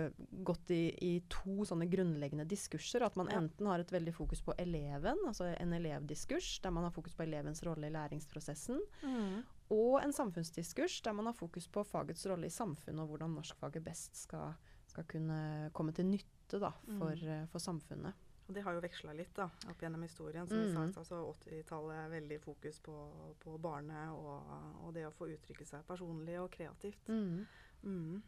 gått 0.47 0.71
i, 0.75 0.83
i 1.03 1.12
to 1.33 1.64
sånne 1.69 1.88
grunnleggende 1.90 2.47
diskurser. 2.49 3.03
At 3.07 3.16
man 3.16 3.29
Ja. 3.33 3.40
enten 3.40 3.66
har 3.66 3.81
et 3.83 3.90
veldig 3.92 4.14
fokus 4.14 4.42
på 4.45 4.55
eleven, 4.59 5.16
altså 5.27 5.49
en 5.61 5.73
elevdiskurs, 5.73 6.61
der 6.62 6.71
man 6.77 6.85
har 6.85 6.95
fokus 6.95 7.14
på 7.16 7.25
elevens 7.27 7.62
rolle 7.66 7.88
i 7.88 7.95
læringsprosessen. 7.97 8.81
Mm. 9.03 9.42
Og 9.75 9.99
en 10.05 10.12
samfunnsdiskurs, 10.12 11.01
der 11.03 11.12
man 11.12 11.27
har 11.27 11.35
fokus 11.35 11.66
på 11.69 11.83
fagets 11.85 12.27
rolle 12.31 12.47
i 12.47 12.55
samfunnet, 12.55 13.01
og 13.03 13.09
hvordan 13.09 13.35
norskfaget 13.35 13.83
best 13.85 14.16
skal, 14.27 14.55
skal 14.87 15.05
kunne 15.11 15.71
komme 15.75 15.92
til 15.97 16.07
nytte 16.07 16.61
da, 16.62 16.71
for, 16.99 17.11
Mm. 17.16 17.42
uh, 17.42 17.47
for 17.51 17.59
samfunnet. 17.59 18.14
Og 18.48 18.54
det 18.54 18.62
har 18.62 18.76
jo 18.76 18.80
veksla 18.85 19.12
litt 19.18 19.32
da, 19.35 19.48
opp 19.70 19.80
gjennom 19.82 20.02
historien. 20.06 20.46
Som 20.46 20.61
vi 20.61 20.68
Mhm. 20.70 20.92
sagt, 20.92 20.98
altså 20.98 21.22
80-tallet 21.32 21.96
er 22.04 22.12
veldig 22.20 22.40
fokus 22.40 22.78
på, 22.80 22.94
på 23.42 23.59
barnet 23.59 24.11
og, 24.12 24.85
og 24.87 24.92
det 24.94 25.06
å 25.06 25.11
få 25.14 25.26
uttrykke 25.35 25.66
seg 25.66 25.82
personlig 25.87 26.38
og 26.40 26.50
kreativt. 26.54 27.09
Mm. 27.09 27.46
Mm. 27.82 28.22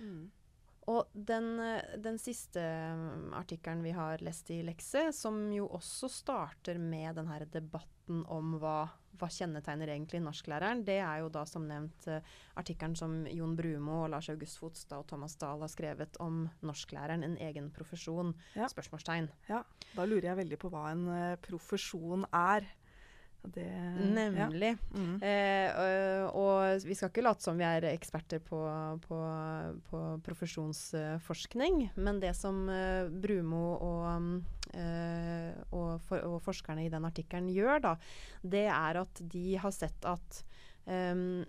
Mm. 0.00 0.30
Og 0.88 1.06
den, 1.14 1.50
den 2.02 2.16
siste 2.18 2.60
mm, 2.62 3.34
artikkelen 3.34 3.82
vi 3.82 3.90
har 3.90 4.22
lest 4.24 4.48
i 4.50 4.62
Lekse, 4.62 5.12
som 5.12 5.52
jo 5.52 5.66
også 5.68 6.08
starter 6.10 6.78
med 6.78 7.16
denne 7.16 7.44
debatten 7.52 8.24
om 8.26 8.54
hva, 8.58 8.88
hva 9.18 9.28
kjennetegner 9.32 9.90
egentlig 9.92 10.20
norsklæreren, 10.24 10.84
det 10.86 10.98
er 11.02 11.22
jo 11.22 11.30
da 11.32 11.42
som 11.48 11.66
nevnt 11.68 12.06
uh, 12.08 12.20
artikkelen 12.60 12.96
som 12.98 13.16
Jon 13.30 13.56
Brumo, 13.58 14.04
Lars 14.10 14.30
August 14.32 14.60
Fotstad 14.60 15.02
og 15.02 15.08
Thomas 15.10 15.36
Dahl 15.40 15.64
har 15.64 15.72
skrevet 15.72 16.18
om 16.22 16.44
norsklæreren, 16.66 17.24
en 17.26 17.38
egen 17.42 17.70
profesjon? 17.74 18.32
Ja. 18.56 18.70
Spørsmålstegn. 18.70 19.30
Ja, 19.50 19.64
da 19.96 20.06
lurer 20.08 20.30
jeg 20.30 20.40
veldig 20.44 20.60
på 20.62 20.72
hva 20.72 20.86
en 20.94 21.06
uh, 21.10 21.38
profesjon 21.44 22.26
er. 22.30 22.68
Det, 23.42 23.66
Nemlig. 23.96 24.76
Ja. 24.76 25.00
Mm. 25.00 25.22
Eh, 25.22 26.26
og, 26.28 26.36
og, 26.36 26.84
vi 26.84 26.96
skal 26.96 27.08
ikke 27.10 27.24
late 27.24 27.44
som 27.44 27.56
vi 27.56 27.64
er 27.64 27.86
eksperter 27.88 28.42
på, 28.44 28.60
på, 29.06 29.20
på 29.88 30.00
profesjonsforskning, 30.26 31.86
men 31.96 32.20
det 32.20 32.34
som 32.36 32.66
eh, 32.68 33.08
Brumo 33.08 33.62
og, 33.76 34.42
eh, 34.76 35.56
og, 35.72 35.94
for, 36.04 36.26
og, 36.28 36.36
forskerne 36.44 36.84
i 36.84 36.92
den 36.92 37.08
artikkelen 37.08 37.48
gjør, 37.54 37.80
da, 37.88 37.94
det 38.42 38.66
er 38.68 39.00
at 39.06 39.24
de 39.32 39.46
har 39.62 39.74
sett 39.74 40.04
at 40.08 40.44
um, 40.84 41.40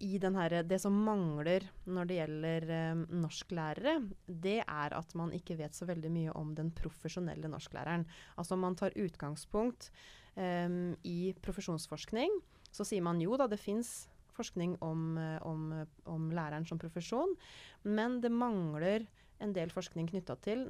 her, 0.00 0.62
det 0.64 0.78
som 0.80 0.94
mangler 0.96 1.66
når 1.84 2.08
det 2.08 2.20
gjelder 2.20 2.70
um, 2.92 3.02
norsklærere, 3.24 3.98
det 4.26 4.60
er 4.62 4.96
at 4.96 5.12
man 5.16 5.32
ikke 5.36 5.58
vet 5.58 5.76
så 5.76 5.88
veldig 5.88 6.12
mye 6.12 6.36
om 6.36 6.54
den 6.56 6.70
profesjonelle 6.72 7.48
norsklæreren. 7.52 8.06
Altså 8.36 8.56
man 8.56 8.76
tar 8.76 8.96
utgangspunkt 8.96 9.90
um, 10.36 10.94
i 11.06 11.32
profesjonsforskning, 11.42 12.32
så 12.70 12.86
sier 12.86 13.02
man 13.04 13.20
jo 13.22 13.38
da 13.40 13.48
det 13.50 13.60
fins 13.60 14.08
forskning 14.40 14.76
om, 14.80 15.18
eh, 15.18 15.38
om, 15.44 15.72
om, 16.08 16.28
læreren 16.32 16.64
som 16.64 16.78
profesjon, 16.80 17.34
men 17.82 18.20
det 18.22 18.30
mangler 18.32 19.04
en 19.42 19.52
del 19.56 19.72
forskning 19.72 20.08
knytta 20.08 20.36
til 20.44 20.62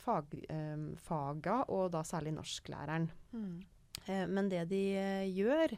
fag, 0.00 0.34
um, 0.50 0.90
faga, 1.00 1.62
og 1.72 1.92
da 1.94 2.02
særlig 2.04 2.34
norsklæreren. 2.36 3.08
Mm. 3.32 3.62
Uh, 4.08 4.26
men 4.28 4.50
det 4.52 4.64
de 4.72 4.82
uh, 4.98 5.24
gjør, 5.30 5.76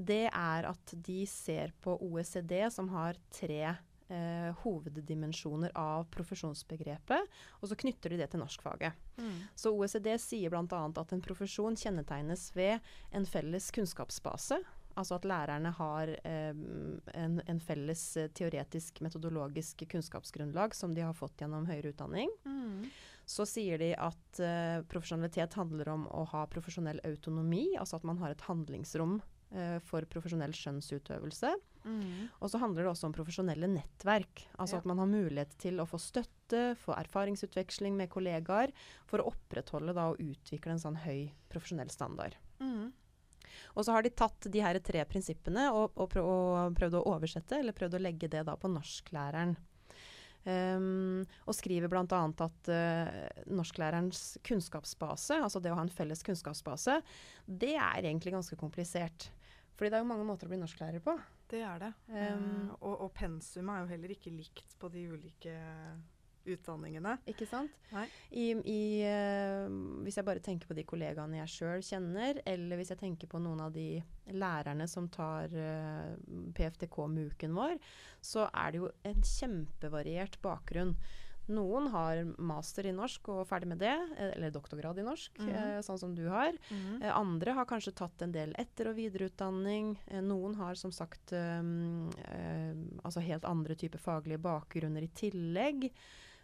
det 0.00 0.24
er 0.30 0.70
at 0.70 0.94
de 1.06 1.20
ser 1.28 1.74
på 1.84 1.98
OECD, 2.00 2.64
som 2.72 2.88
har 2.94 3.20
tre 3.34 3.76
eh, 4.10 4.50
hoveddimensjoner 4.64 5.72
av 5.78 6.08
profesjonsbegrepet, 6.14 7.38
og 7.60 7.70
så 7.70 7.78
knytter 7.78 8.14
de 8.14 8.20
det 8.20 8.30
til 8.32 8.42
norskfaget. 8.42 8.98
Mm. 9.20 9.38
Så 9.54 9.72
OECD 9.76 10.12
sier 10.20 10.52
bl.a. 10.52 10.82
at 10.88 11.14
en 11.14 11.24
profesjon 11.24 11.78
kjennetegnes 11.78 12.50
ved 12.56 12.92
en 13.14 13.26
felles 13.28 13.70
kunnskapsbase. 13.74 14.60
Altså 14.98 15.16
at 15.16 15.26
lærerne 15.28 15.70
har 15.76 16.10
eh, 16.26 16.56
en, 17.14 17.38
en, 17.46 17.60
felles 17.62 18.02
eh, 18.18 18.30
teoretisk, 18.36 19.00
metodologisk 19.06 19.84
kunnskapsgrunnlag 19.88 20.74
som 20.76 20.94
de 20.96 21.06
har 21.06 21.16
fått 21.16 21.40
gjennom 21.40 21.68
høyere 21.70 21.94
utdanning. 21.94 22.32
Mm. 22.44 22.90
Så 23.30 23.46
sier 23.46 23.78
de 23.78 23.92
at 23.94 24.40
eh, 24.42 24.80
profesjonalitet 24.90 25.54
handler 25.58 25.92
om 25.92 26.08
å 26.10 26.24
ha 26.32 26.42
profesjonell 26.50 26.98
autonomi, 27.06 27.68
altså 27.78 28.00
at 28.00 28.08
man 28.08 28.18
har 28.18 28.34
et 28.34 28.46
handlingsrom 28.48 29.20
eh, 29.54 29.78
for 29.86 30.06
profesjonell 30.10 30.54
skjønnsutøvelse. 30.56 31.54
Mm. 31.84 32.28
Og 32.38 32.50
så 32.52 32.60
handler 32.60 32.84
det 32.84 32.92
også 32.92 33.08
om 33.08 33.16
profesjonelle 33.16 33.68
nettverk. 33.70 34.44
Altså 34.58 34.76
ja. 34.76 34.82
at 34.82 34.88
man 34.90 35.00
har 35.02 35.10
mulighet 35.10 35.54
til 35.62 35.80
å 35.80 35.88
få 35.88 36.00
støtte, 36.02 36.74
få 36.80 36.94
erfaringsutveksling 36.98 37.96
med 37.98 38.10
kollegaer, 38.12 38.74
for 39.10 39.22
å 39.22 39.30
opprettholde 39.32 39.96
da, 39.96 40.10
og 40.12 40.20
utvikle 40.20 40.76
en 40.76 40.82
sånn 40.82 41.00
høy 41.04 41.30
profesjonell 41.52 41.92
standard. 41.92 42.36
Mm. 42.60 42.90
Og 43.74 43.86
så 43.86 43.94
har 43.94 44.04
de 44.04 44.12
tatt 44.14 44.48
de 44.52 44.62
her 44.62 44.78
tre 44.84 45.02
prinsippene 45.08 45.70
og, 45.72 45.96
og, 45.96 46.06
prøv, 46.12 46.28
og, 46.28 46.76
prøvd 46.78 47.00
å 47.00 47.06
oversette, 47.14 47.58
eller 47.60 47.76
prøvd 47.76 47.98
å 47.98 48.04
legge 48.04 48.30
det 48.30 48.44
da 48.48 48.56
på 48.60 48.70
norsklæreren. 48.70 49.56
Um, 50.40 51.26
og 51.44 51.52
skriver 51.52 51.90
bl.a. 51.92 52.04
at 52.16 52.70
uh, 52.72 53.10
norsklærerens 53.52 54.38
kunnskapsbase, 54.46 55.36
altså 55.36 55.60
det 55.60 55.72
å 55.72 55.76
ha 55.76 55.84
en 55.84 55.92
felles 55.92 56.24
kunnskapsbase, 56.24 56.96
det 57.44 57.74
er 57.76 58.06
egentlig 58.06 58.32
ganske 58.32 58.56
komplisert. 58.60 59.28
Fordi 59.76 59.92
det 59.92 60.00
er 60.00 60.04
jo 60.04 60.08
mange 60.08 60.28
måter 60.28 60.48
å 60.48 60.52
bli 60.52 60.60
norsklærer 60.62 61.04
på. 61.04 61.18
Det 61.50 61.60
er 61.66 61.82
det. 61.82 61.90
Um, 62.08 62.70
og, 62.78 62.94
og 63.06 63.12
pensumet 63.16 63.74
er 63.74 63.84
jo 63.84 63.90
heller 63.90 64.14
ikke 64.14 64.32
likt 64.34 64.76
på 64.78 64.90
de 64.92 65.06
ulike 65.10 65.54
utdanningene. 66.50 67.16
Ikke 67.28 67.46
sant. 67.48 67.74
I, 68.30 68.52
i, 68.54 68.82
uh, 69.04 69.66
hvis 70.04 70.20
jeg 70.20 70.26
bare 70.26 70.42
tenker 70.44 70.70
på 70.70 70.76
de 70.78 70.86
kollegaene 70.88 71.40
jeg 71.42 71.54
sjøl 71.56 71.84
kjenner, 71.84 72.40
eller 72.48 72.80
hvis 72.80 72.94
jeg 72.94 73.02
tenker 73.02 73.30
på 73.30 73.42
noen 73.42 73.64
av 73.66 73.74
de 73.74 74.00
lærerne 74.32 74.86
som 74.90 75.08
tar 75.12 75.52
uh, 75.52 76.14
PFTK-muken 76.56 77.56
vår, 77.56 77.76
så 78.22 78.46
er 78.50 78.70
det 78.72 78.84
jo 78.84 78.92
en 79.10 79.26
kjempevariert 79.34 80.40
bakgrunn. 80.44 80.94
Noen 81.50 81.88
har 81.90 82.22
master 82.38 82.86
i 82.86 82.94
norsk 82.94 83.30
og 83.32 83.42
ferdig 83.48 83.70
med 83.72 83.80
det, 83.82 83.94
eh, 84.16 84.32
eller 84.36 84.52
doktorgrad 84.54 85.00
i 85.02 85.06
norsk, 85.06 85.40
mm. 85.42 85.50
eh, 85.50 85.80
sånn 85.86 85.98
som 86.00 86.14
du 86.14 86.24
har. 86.30 86.54
Mm. 86.70 87.02
Eh, 87.02 87.12
andre 87.16 87.56
har 87.58 87.68
kanskje 87.70 87.96
tatt 87.98 88.22
en 88.22 88.34
del 88.34 88.54
etter- 88.60 88.92
og 88.92 88.98
videreutdanning. 88.98 89.96
Eh, 90.06 90.22
noen 90.24 90.54
har 90.60 90.78
som 90.78 90.94
sagt 90.94 91.34
um, 91.34 92.08
altså 93.02 93.22
helt 93.24 93.46
andre 93.48 93.76
typer 93.78 94.02
faglige 94.02 94.42
bakgrunner 94.42 95.06
i 95.06 95.12
tillegg. 95.16 95.90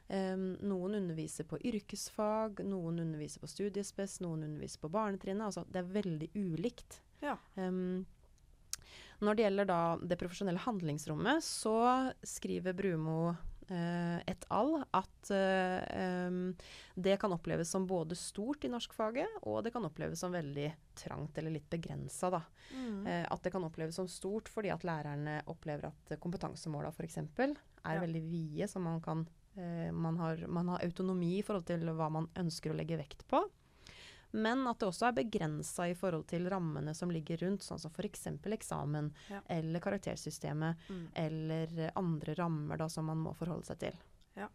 Um, 0.06 0.52
noen 0.62 1.00
underviser 1.00 1.46
på 1.50 1.58
yrkesfag, 1.66 2.60
noen 2.66 3.00
underviser 3.02 3.42
på 3.42 3.50
studiespes, 3.50 4.20
noen 4.22 4.44
underviser 4.46 4.84
på 4.84 4.90
barnetrinnet. 4.94 5.48
Altså, 5.48 5.66
det 5.70 5.82
er 5.82 5.96
veldig 5.96 6.30
ulikt. 6.34 7.00
Ja. 7.22 7.34
Um, 7.54 8.06
når 9.24 9.36
det 9.36 9.46
gjelder 9.46 9.68
da 9.68 9.80
det 10.02 10.18
profesjonelle 10.20 10.62
handlingsrommet, 10.66 11.44
så 11.44 11.76
skriver 12.26 12.76
Brumo 12.76 13.34
et 13.68 14.46
al. 14.54 14.76
At 14.94 15.30
um, 15.30 16.54
det 16.94 17.16
kan 17.22 17.34
oppleves 17.34 17.70
som 17.70 17.86
både 17.88 18.18
stort 18.18 18.64
i 18.64 18.70
norskfaget, 18.72 19.40
og 19.42 19.64
det 19.66 19.72
kan 19.74 19.86
oppleves 19.88 20.22
som 20.22 20.34
veldig 20.34 20.68
trangt 20.96 21.38
eller 21.38 21.56
litt 21.56 21.68
begrensa. 21.72 22.30
Mm. 22.70 23.02
Uh, 23.06 23.24
at 23.24 23.42
det 23.42 23.52
kan 23.54 23.66
oppleves 23.66 23.98
som 23.98 24.08
stort 24.10 24.50
fordi 24.52 24.70
at 24.74 24.86
lærerne 24.86 25.40
opplever 25.50 25.90
at 25.90 26.16
kompetansemåla 26.22 26.94
f.eks. 26.94 27.18
er 27.18 27.56
ja. 27.82 28.00
veldig 28.02 28.24
vide, 28.26 28.70
så 28.70 28.82
man, 28.82 29.00
kan, 29.02 29.26
man, 29.92 30.18
har, 30.22 30.46
man 30.46 30.74
har 30.74 30.84
autonomi 30.86 31.38
i 31.38 31.44
forhold 31.46 31.66
til 31.68 31.86
hva 31.90 32.10
man 32.12 32.30
ønsker 32.38 32.72
å 32.72 32.78
legge 32.78 32.98
vekt 33.00 33.26
på. 33.30 33.42
Men 34.30 34.66
at 34.66 34.80
det 34.80 34.88
også 34.90 35.08
er 35.08 35.16
begrensa 35.16 35.86
i 35.88 35.94
forhold 35.96 36.26
til 36.30 36.48
rammene 36.50 36.94
som 36.96 37.12
ligger 37.12 37.40
rundt, 37.44 37.64
sånn 37.64 37.80
som 37.80 37.92
f.eks. 37.94 38.26
eksamen 38.56 39.12
ja. 39.30 39.40
eller 39.52 39.82
karaktersystemet 39.84 40.88
mm. 40.88 41.04
eller 41.22 41.76
andre 41.94 42.34
rammer 42.38 42.82
da, 42.82 42.88
som 42.92 43.08
man 43.10 43.22
må 43.22 43.34
forholde 43.38 43.68
seg 43.70 43.80
til. 43.86 44.00
Ja. 44.36 44.50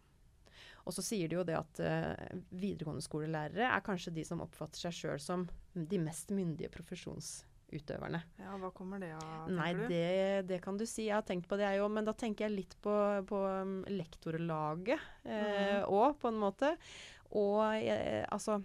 Og 0.84 0.94
så 0.96 1.04
sier 1.04 1.30
de 1.30 1.38
jo 1.38 1.46
det 1.46 1.56
at 1.58 1.80
uh, 1.82 2.42
videregående 2.50 3.04
skolelærere 3.04 3.70
er 3.70 3.86
kanskje 3.86 4.14
de 4.14 4.26
som 4.26 4.42
oppfatter 4.44 4.88
seg 4.88 4.96
sjøl 4.96 5.22
som 5.22 5.46
de 5.72 6.00
mest 6.02 6.32
myndige 6.34 6.72
profesjonsutøverne. 6.74 8.22
Ja, 8.42 8.56
Hva 8.60 8.72
kommer 8.74 9.02
det 9.02 9.12
av, 9.14 9.46
tenker 9.46 9.56
Nei, 9.60 9.70
du? 9.78 9.84
Det, 9.92 10.10
det 10.50 10.60
kan 10.64 10.78
du 10.80 10.84
si. 10.88 11.06
Jeg 11.06 11.16
har 11.20 11.26
tenkt 11.28 11.48
på 11.50 11.58
det, 11.60 11.68
jeg 11.70 11.84
òg. 11.84 11.90
Men 11.94 12.08
da 12.08 12.16
tenker 12.18 12.48
jeg 12.48 12.56
litt 12.56 12.76
på, 12.82 12.96
på 13.30 13.42
um, 13.62 13.80
lektorlaget 13.94 14.98
òg, 15.24 15.32
uh, 15.32 15.88
mm. 15.88 16.20
på 16.20 16.32
en 16.32 16.42
måte. 16.42 16.74
Og 17.38 17.62
eh, 17.78 18.26
altså 18.28 18.58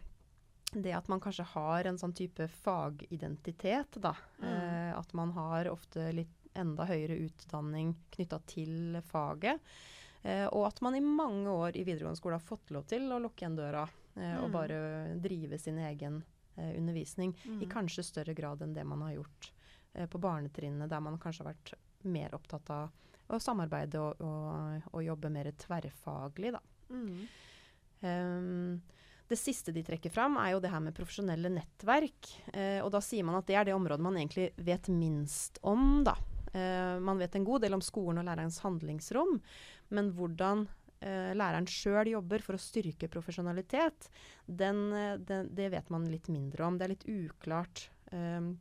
det 0.83 0.93
at 0.97 1.07
man 1.11 1.21
kanskje 1.23 1.45
har 1.53 1.87
en 1.87 1.99
sånn 1.99 2.15
type 2.17 2.47
fagidentitet, 2.63 3.99
da. 4.01 4.15
Mm. 4.41 4.47
Eh, 4.49 4.91
at 4.97 5.13
man 5.17 5.33
har 5.37 5.69
ofte 5.71 6.09
litt 6.15 6.33
enda 6.57 6.87
høyere 6.89 7.19
utdanning 7.27 7.93
knytta 8.13 8.39
til 8.49 8.97
faget. 9.05 9.61
Eh, 10.23 10.45
og 10.47 10.67
at 10.67 10.81
man 10.81 10.97
i 10.97 11.03
mange 11.03 11.51
år 11.51 11.77
i 11.77 11.85
videregående 11.85 12.19
skole 12.19 12.39
har 12.39 12.45
fått 12.45 12.73
lov 12.73 12.87
til 12.89 13.05
å 13.13 13.19
lukke 13.21 13.45
igjen 13.45 13.57
døra 13.59 13.85
eh, 13.85 14.33
mm. 14.33 14.43
og 14.43 14.53
bare 14.55 14.79
drive 15.21 15.59
sin 15.61 15.77
egen 15.85 16.21
eh, 16.55 16.73
undervisning 16.73 17.35
mm. 17.43 17.61
i 17.61 17.69
kanskje 17.71 18.05
større 18.05 18.35
grad 18.37 18.65
enn 18.65 18.73
det 18.75 18.85
man 18.87 19.05
har 19.05 19.19
gjort 19.19 19.51
eh, 19.93 20.07
på 20.09 20.21
barnetrinnet, 20.21 20.89
der 20.89 21.03
man 21.05 21.19
kanskje 21.21 21.45
har 21.45 21.53
vært 21.53 21.75
mer 22.07 22.33
opptatt 22.37 22.73
av 22.73 22.89
å 23.27 23.39
samarbeide 23.43 23.99
og, 23.99 24.21
og, 24.23 24.91
og 24.93 25.03
jobbe 25.03 25.31
mer 25.33 25.51
tverrfaglig, 25.59 26.53
da. 26.55 26.61
Um, 27.99 28.77
det 29.27 29.37
siste 29.39 29.73
de 29.75 29.83
trekker 29.83 30.13
fram, 30.13 30.37
er 30.39 30.53
jo 30.53 30.61
det 30.63 30.71
her 30.71 30.83
med 30.83 30.95
profesjonelle 30.95 31.51
nettverk. 31.51 32.31
Eh, 32.53 32.79
og 32.83 32.91
da 32.95 33.01
sier 33.03 33.27
man 33.27 33.39
at 33.39 33.47
det 33.49 33.57
er 33.59 33.67
det 33.67 33.75
området 33.75 34.03
man 34.05 34.17
egentlig 34.19 34.49
vet 34.55 34.89
minst 34.93 35.59
om, 35.67 36.03
da. 36.07 36.15
Eh, 36.53 36.95
man 37.03 37.19
vet 37.19 37.35
en 37.35 37.47
god 37.47 37.65
del 37.65 37.77
om 37.77 37.83
skolen 37.83 38.21
og 38.21 38.27
lærerens 38.27 38.61
handlingsrom, 38.63 39.37
men 39.95 40.13
hvordan 40.15 40.65
eh, 41.01 41.33
læreren 41.37 41.67
sjøl 41.69 42.13
jobber 42.13 42.45
for 42.45 42.57
å 42.57 42.61
styrke 42.61 43.09
profesjonalitet, 43.11 44.09
den, 44.45 44.87
eh, 44.95 45.17
den, 45.19 45.51
det 45.55 45.73
vet 45.75 45.91
man 45.93 46.07
litt 46.11 46.31
mindre 46.31 46.67
om. 46.67 46.79
Det 46.79 46.87
er 46.87 46.95
litt 46.95 47.09
uklart 47.11 47.89
eh, 48.15 48.53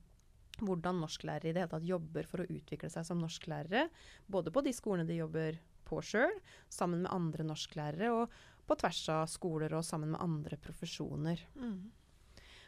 hvordan 0.65 1.01
norsklærere 1.03 1.51
i 1.51 1.55
det 1.55 1.63
hele 1.63 1.75
tatt 1.75 1.89
jobber 1.89 2.29
for 2.29 2.43
å 2.43 2.51
utvikle 2.51 2.91
seg 2.93 3.07
som 3.07 3.23
norsklærere. 3.23 3.89
Både 4.27 4.53
på 4.53 4.65
de 4.65 4.75
skolene 4.77 5.09
de 5.09 5.21
jobber 5.21 5.61
på 5.87 6.01
sjøl, 6.03 6.33
sammen 6.73 7.05
med 7.05 7.13
andre 7.15 7.47
norsklærere, 7.47 8.11
og 8.11 8.33
på 8.67 8.77
tvers 8.81 9.03
av 9.15 9.29
skoler 9.31 9.77
og 9.77 9.85
sammen 9.87 10.13
med 10.15 10.23
andre 10.23 10.59
profesjoner. 10.61 11.43
Mm. 11.55 11.79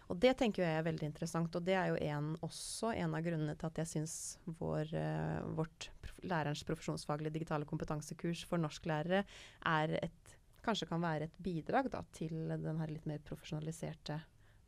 Og 0.09 0.17
det 0.23 0.33
tenker 0.41 0.65
jeg 0.65 0.79
er 0.79 0.87
veldig 0.87 1.11
interessant, 1.11 1.57
og 1.59 1.65
det 1.67 1.75
er 1.77 1.91
jo 1.91 1.99
en, 2.09 2.31
også 2.47 2.95
en 2.97 3.17
av 3.17 3.25
grunnene 3.27 3.55
til 3.61 3.69
at 3.69 3.81
jeg 3.83 3.91
syns 3.91 4.15
vår, 4.61 4.95
uh, 4.97 5.43
vårt 5.59 5.91
lærerens 6.25 6.65
profesjonsfaglige 6.65 7.35
digitale 7.37 7.69
kompetansekurs 7.69 8.47
for 8.49 8.61
norsklærere 8.63 9.21
er 9.69 9.95
et, 10.01 10.35
kanskje 10.65 10.89
kan 10.89 11.05
være 11.05 11.29
et 11.29 11.37
bidrag 11.45 11.91
da, 11.93 12.01
til 12.17 12.35
den 12.49 12.81
her 12.81 12.91
litt 12.93 13.07
mer 13.09 13.21
profesjonaliserte 13.25 14.17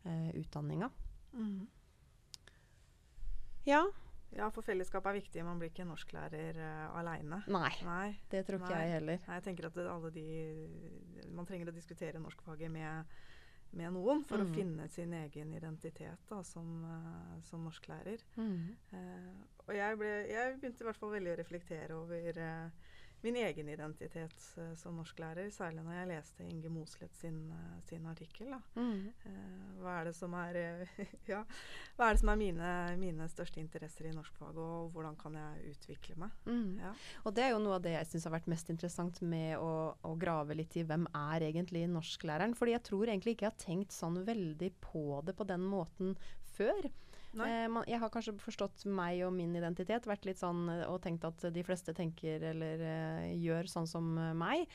eh, 0.05 0.31
utdanninga. 0.38 0.88
Mm. 1.35 1.66
Ja. 3.66 3.83
Ja, 4.37 4.47
for 4.55 4.66
fellesskap 4.66 5.07
er 5.11 5.19
viktig. 5.19 5.43
Man 5.47 5.59
blir 5.59 5.73
ikke 5.73 5.87
norsklærer 5.88 6.59
uh, 6.61 6.99
aleine. 7.01 7.40
Nei. 7.51 7.73
Nei. 7.87 8.07
Det 8.31 8.45
tror 8.47 8.61
ikke 8.61 8.73
Nei. 8.75 8.85
jeg 8.85 8.95
heller. 8.99 9.25
Nei, 9.27 9.40
jeg 9.40 9.47
tenker 9.49 9.69
at 9.71 9.79
det, 9.79 9.88
alle 9.90 10.12
de 10.14 10.27
Man 11.35 11.49
trenger 11.49 11.71
å 11.71 11.75
diskutere 11.75 12.23
norskfaget 12.23 12.71
med, 12.73 13.11
med 13.79 13.95
noen 13.97 14.23
for 14.27 14.43
mm. 14.43 14.47
å 14.47 14.55
finne 14.55 14.88
sin 14.93 15.14
egen 15.19 15.55
identitet 15.59 16.31
da, 16.31 16.40
som, 16.47 16.71
uh, 16.87 17.37
som 17.47 17.66
norsklærer. 17.66 18.23
Mm. 18.38 18.71
Uh, 18.95 19.61
og 19.71 19.77
jeg, 19.77 19.99
ble, 20.01 20.14
jeg 20.31 20.57
begynte 20.59 20.83
i 20.83 20.88
hvert 20.88 20.99
fall 20.99 21.14
veldig 21.14 21.31
å 21.31 21.38
reflektere 21.38 21.97
over 21.99 22.38
eh, 22.43 22.88
min 23.23 23.37
egen 23.37 23.69
identitet 23.69 24.45
eh, 24.57 24.73
som 24.81 24.97
norsklærer, 24.99 25.51
særlig 25.53 25.85
når 25.85 25.97
jeg 25.99 26.09
leste 26.11 26.47
Inge 26.47 26.71
Mosleth 26.73 27.17
sin, 27.21 27.39
eh, 27.53 27.77
sin 27.89 28.07
artikkel. 28.07 28.55
Mhm. 28.75 29.13
Eh, 29.27 29.67
hva 29.81 29.99
er 30.01 30.11
det 30.11 30.15
som 30.17 30.35
er, 30.37 30.59
ja, 31.33 31.43
hva 31.97 32.09
er, 32.09 32.17
det 32.17 32.23
som 32.23 32.33
er 32.33 32.41
mine, 32.41 32.73
mine 33.01 33.29
største 33.33 33.61
interesser 33.63 34.11
i 34.11 34.15
norskfaget, 34.17 34.61
og 34.61 34.91
hvordan 34.95 35.19
kan 35.21 35.37
jeg 35.39 35.75
utvikle 35.75 36.17
meg? 36.25 36.35
Mm. 36.47 36.79
Ja. 36.81 36.95
Og 37.25 37.37
det 37.37 37.45
er 37.45 37.55
jo 37.55 37.63
noe 37.63 37.79
av 37.79 37.85
det 37.85 37.95
jeg 37.97 38.11
syns 38.11 38.29
har 38.29 38.37
vært 38.39 38.51
mest 38.53 38.73
interessant 38.73 39.23
med 39.23 39.57
å, 39.59 39.95
å 40.07 40.17
grave 40.21 40.57
litt 40.57 40.77
i 40.81 40.87
hvem 40.87 41.07
er 41.17 41.47
egentlig 41.51 41.87
norsklæreren. 41.91 42.57
Fordi 42.59 42.77
jeg 42.77 42.87
tror 42.89 43.09
egentlig 43.09 43.37
ikke 43.37 43.49
jeg 43.49 43.55
har 43.55 43.65
tenkt 43.65 43.97
sånn 43.97 44.21
veldig 44.27 44.73
på 44.85 45.23
det 45.27 45.37
på 45.37 45.49
den 45.49 45.65
måten 45.69 46.17
før. 46.57 46.91
Eh, 47.38 47.66
man, 47.71 47.85
jeg 47.87 48.01
har 48.03 48.11
kanskje 48.12 48.35
forstått 48.43 48.87
meg 48.90 49.23
og 49.27 49.35
min 49.37 49.53
identitet, 49.55 50.09
vært 50.11 50.27
litt 50.27 50.40
sånn 50.40 50.64
eh, 50.73 50.87
og 50.90 51.01
tenkt 51.05 51.27
at 51.29 51.47
de 51.55 51.62
fleste 51.66 51.95
tenker 51.97 52.43
eller 52.53 52.83
eh, 52.83 53.29
gjør 53.38 53.71
sånn 53.71 53.90
som 53.90 54.16
meg. 54.38 54.66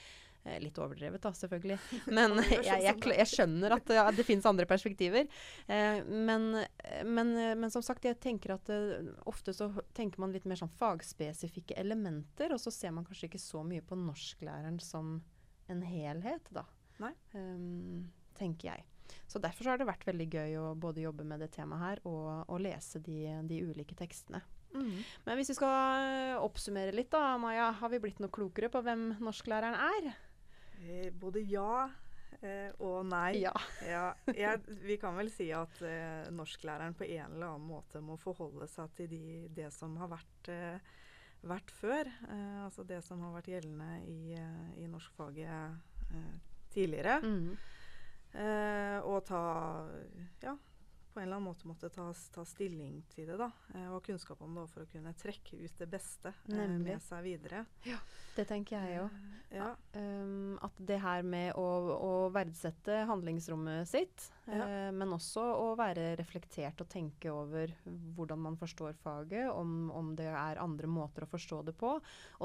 Litt 0.61 0.75
overdrevet, 0.77 1.23
da, 1.23 1.31
selvfølgelig. 1.33 1.75
Men 2.13 2.35
jeg, 2.37 2.59
sånn 2.67 2.83
jeg, 2.83 2.99
jeg 3.17 3.29
skjønner 3.31 3.73
at 3.79 3.89
ja, 3.97 4.03
det 4.13 4.27
finnes 4.27 4.45
andre 4.45 4.67
perspektiver. 4.69 5.25
Eh, 5.65 6.03
men, 6.05 6.59
men, 7.01 7.31
men 7.57 7.73
som 7.73 7.81
sagt, 7.81 8.05
jeg 8.05 8.19
tenker 8.21 8.53
at 8.53 8.69
eh, 8.69 9.09
ofte 9.25 9.55
så 9.57 9.71
tenker 9.97 10.21
man 10.21 10.35
litt 10.35 10.45
mer 10.45 10.61
sånn 10.61 10.69
fagspesifikke 10.77 11.73
elementer, 11.81 12.53
og 12.53 12.61
så 12.61 12.69
ser 12.69 12.93
man 12.93 13.09
kanskje 13.09 13.31
ikke 13.31 13.41
så 13.41 13.65
mye 13.65 13.81
på 13.81 13.97
norsklæreren 13.97 14.77
som 14.85 15.15
en 15.73 15.81
helhet, 15.81 16.53
da. 16.53 16.67
Ehm, 17.33 18.11
tenker 18.37 18.75
jeg. 18.75 18.85
Så 19.27 19.41
derfor 19.41 19.65
så 19.65 19.73
har 19.73 19.81
det 19.81 19.89
vært 19.89 20.05
veldig 20.07 20.27
gøy 20.31 20.57
å 20.61 20.67
både 20.79 21.03
jobbe 21.05 21.25
med 21.27 21.43
det 21.43 21.51
temaet 21.55 21.83
her 21.83 22.03
og, 22.09 22.29
og 22.49 22.61
lese 22.63 23.01
de, 23.03 23.19
de 23.47 23.61
ulike 23.65 23.97
tekstene. 23.97 24.41
Mm. 24.75 25.03
Men 25.25 25.39
hvis 25.39 25.53
vi 25.53 25.57
skal 25.57 26.39
oppsummere 26.43 26.95
litt, 26.95 27.11
da, 27.13 27.35
Maja. 27.39 27.71
Har 27.79 27.91
vi 27.93 28.01
blitt 28.03 28.19
noe 28.23 28.33
klokere 28.33 28.69
på 28.71 28.81
hvem 28.85 29.13
norsklæreren 29.23 29.77
er? 29.79 30.09
Eh, 30.83 31.11
både 31.15 31.43
ja 31.47 31.85
eh, 32.41 32.71
og 32.83 33.05
nei. 33.09 33.41
Ja. 33.43 33.53
Ja, 33.85 34.05
jeg, 34.33 34.61
vi 34.85 34.97
kan 35.01 35.17
vel 35.17 35.31
si 35.33 35.49
at 35.55 35.81
eh, 35.85 36.27
norsklæreren 36.35 36.97
på 36.97 37.07
en 37.07 37.35
eller 37.35 37.53
annen 37.53 37.69
måte 37.69 38.01
må 38.03 38.17
forholde 38.21 38.67
seg 38.71 38.91
til 38.97 39.11
de, 39.11 39.23
det 39.55 39.71
som 39.75 39.95
har 40.01 40.11
vært, 40.15 40.51
eh, 40.51 40.95
vært 41.45 41.71
før. 41.79 42.09
Eh, 42.29 42.59
altså 42.65 42.85
det 42.87 43.01
som 43.05 43.23
har 43.25 43.35
vært 43.37 43.53
gjeldende 43.53 43.91
i, 44.09 44.35
eh, 44.39 44.67
i 44.83 44.89
norskfaget 44.91 46.11
eh, 46.11 46.35
tidligere. 46.75 47.21
Mm. 47.23 47.55
Eh, 48.35 48.99
og 49.07 49.21
ta 49.25 49.41
Ja, 50.43 50.55
på 51.13 51.21
en 51.21 51.27
eller 51.29 51.37
annen 51.37 51.47
måte 51.47 51.67
måtte 51.69 51.87
ta, 51.89 52.09
ta 52.35 52.43
stilling 52.43 52.97
til 53.13 53.29
det. 53.29 53.37
da, 53.39 53.47
eh, 53.73 53.87
Og 53.93 54.03
kunnskap 54.03 54.41
om 54.43 54.55
det 54.59 54.65
for 54.73 54.83
å 54.83 54.89
kunne 54.91 55.13
trekke 55.15 55.61
ut 55.63 55.77
det 55.79 55.87
beste 55.89 56.33
eh, 56.51 56.67
med 56.75 57.01
seg 57.01 57.23
videre. 57.23 57.65
Ja, 57.87 57.97
Det 58.35 58.47
tenker 58.49 58.83
jeg 58.83 58.99
òg. 59.05 59.15
Eh, 59.51 59.57
ja. 59.57 59.69
Um, 59.95 60.57
at 60.61 60.75
det 60.85 60.99
her 60.99 61.21
med 61.23 61.53
å, 61.55 61.67
å 61.95 62.11
verdsette 62.35 63.05
handlingsrommet 63.07 63.87
sitt, 63.87 64.29
Ja. 64.47 64.65
eh, 64.67 64.91
men 64.93 65.13
også 65.15 65.41
å 65.41 65.71
være 65.79 66.15
reflektert 66.19 66.81
og 66.83 66.89
tenke 66.91 67.31
over 67.33 67.71
hvordan 68.15 68.39
man 68.43 68.57
forstår 68.59 68.93
faget, 69.01 69.49
om, 69.51 69.89
om 69.91 70.11
det 70.15 70.27
er 70.29 70.61
andre 70.61 70.87
måter 70.87 71.25
å 71.25 71.29
forstå 71.31 71.63
det 71.65 71.73
på. 71.79 71.95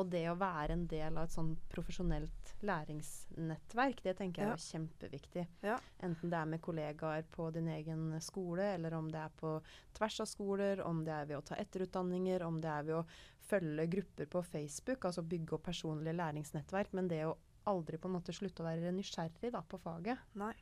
Og 0.01 0.09
det 0.11 0.25
å 0.31 0.37
være 0.41 0.73
en 0.79 0.87
del 0.91 1.17
av 1.19 1.27
et 1.29 1.35
sånn 1.35 1.53
profesjonelt 1.73 2.55
læringsnettverk, 2.63 4.03
det 4.03 4.17
tenker 4.19 4.43
jeg 4.43 4.49
Ja. 4.49 4.55
er 4.55 4.65
kjempeviktig. 4.65 5.47
Ja. 5.63 5.79
Enten 6.03 6.31
det 6.31 6.39
er 6.41 6.47
med 6.47 6.63
kollegaer 6.63 7.25
på 7.31 7.51
din 7.53 7.69
egen 7.69 8.21
skole, 8.21 8.75
eller 8.75 8.95
om 8.95 9.09
det 9.11 9.21
er 9.21 9.31
på 9.37 9.61
tvers 9.95 10.21
av 10.21 10.27
skoler, 10.27 10.81
om 10.87 11.05
det 11.05 11.13
er 11.13 11.27
ved 11.27 11.37
å 11.39 11.45
ta 11.45 11.55
etterutdanninger, 11.57 12.43
om 12.47 12.61
det 12.61 12.71
er 12.71 12.83
ved 12.83 12.95
å 13.03 13.05
følge 13.51 13.87
grupper 13.91 14.27
på 14.31 14.43
Facebook, 14.47 15.05
altså 15.05 15.23
bygge 15.27 15.55
opp 15.57 15.65
personlige 15.65 16.15
læringsnettverk, 16.17 16.93
men 16.93 17.09
det 17.09 17.25
å 17.27 17.37
aldri 17.67 17.99
på 17.99 18.09
en 18.09 18.15
måte 18.17 18.33
slutte 18.33 18.63
å 18.63 18.67
være 18.67 18.93
nysgjerrig 18.95 19.53
da, 19.53 19.61
på 19.63 19.79
faget. 19.79 20.19
Nei. 20.35 20.55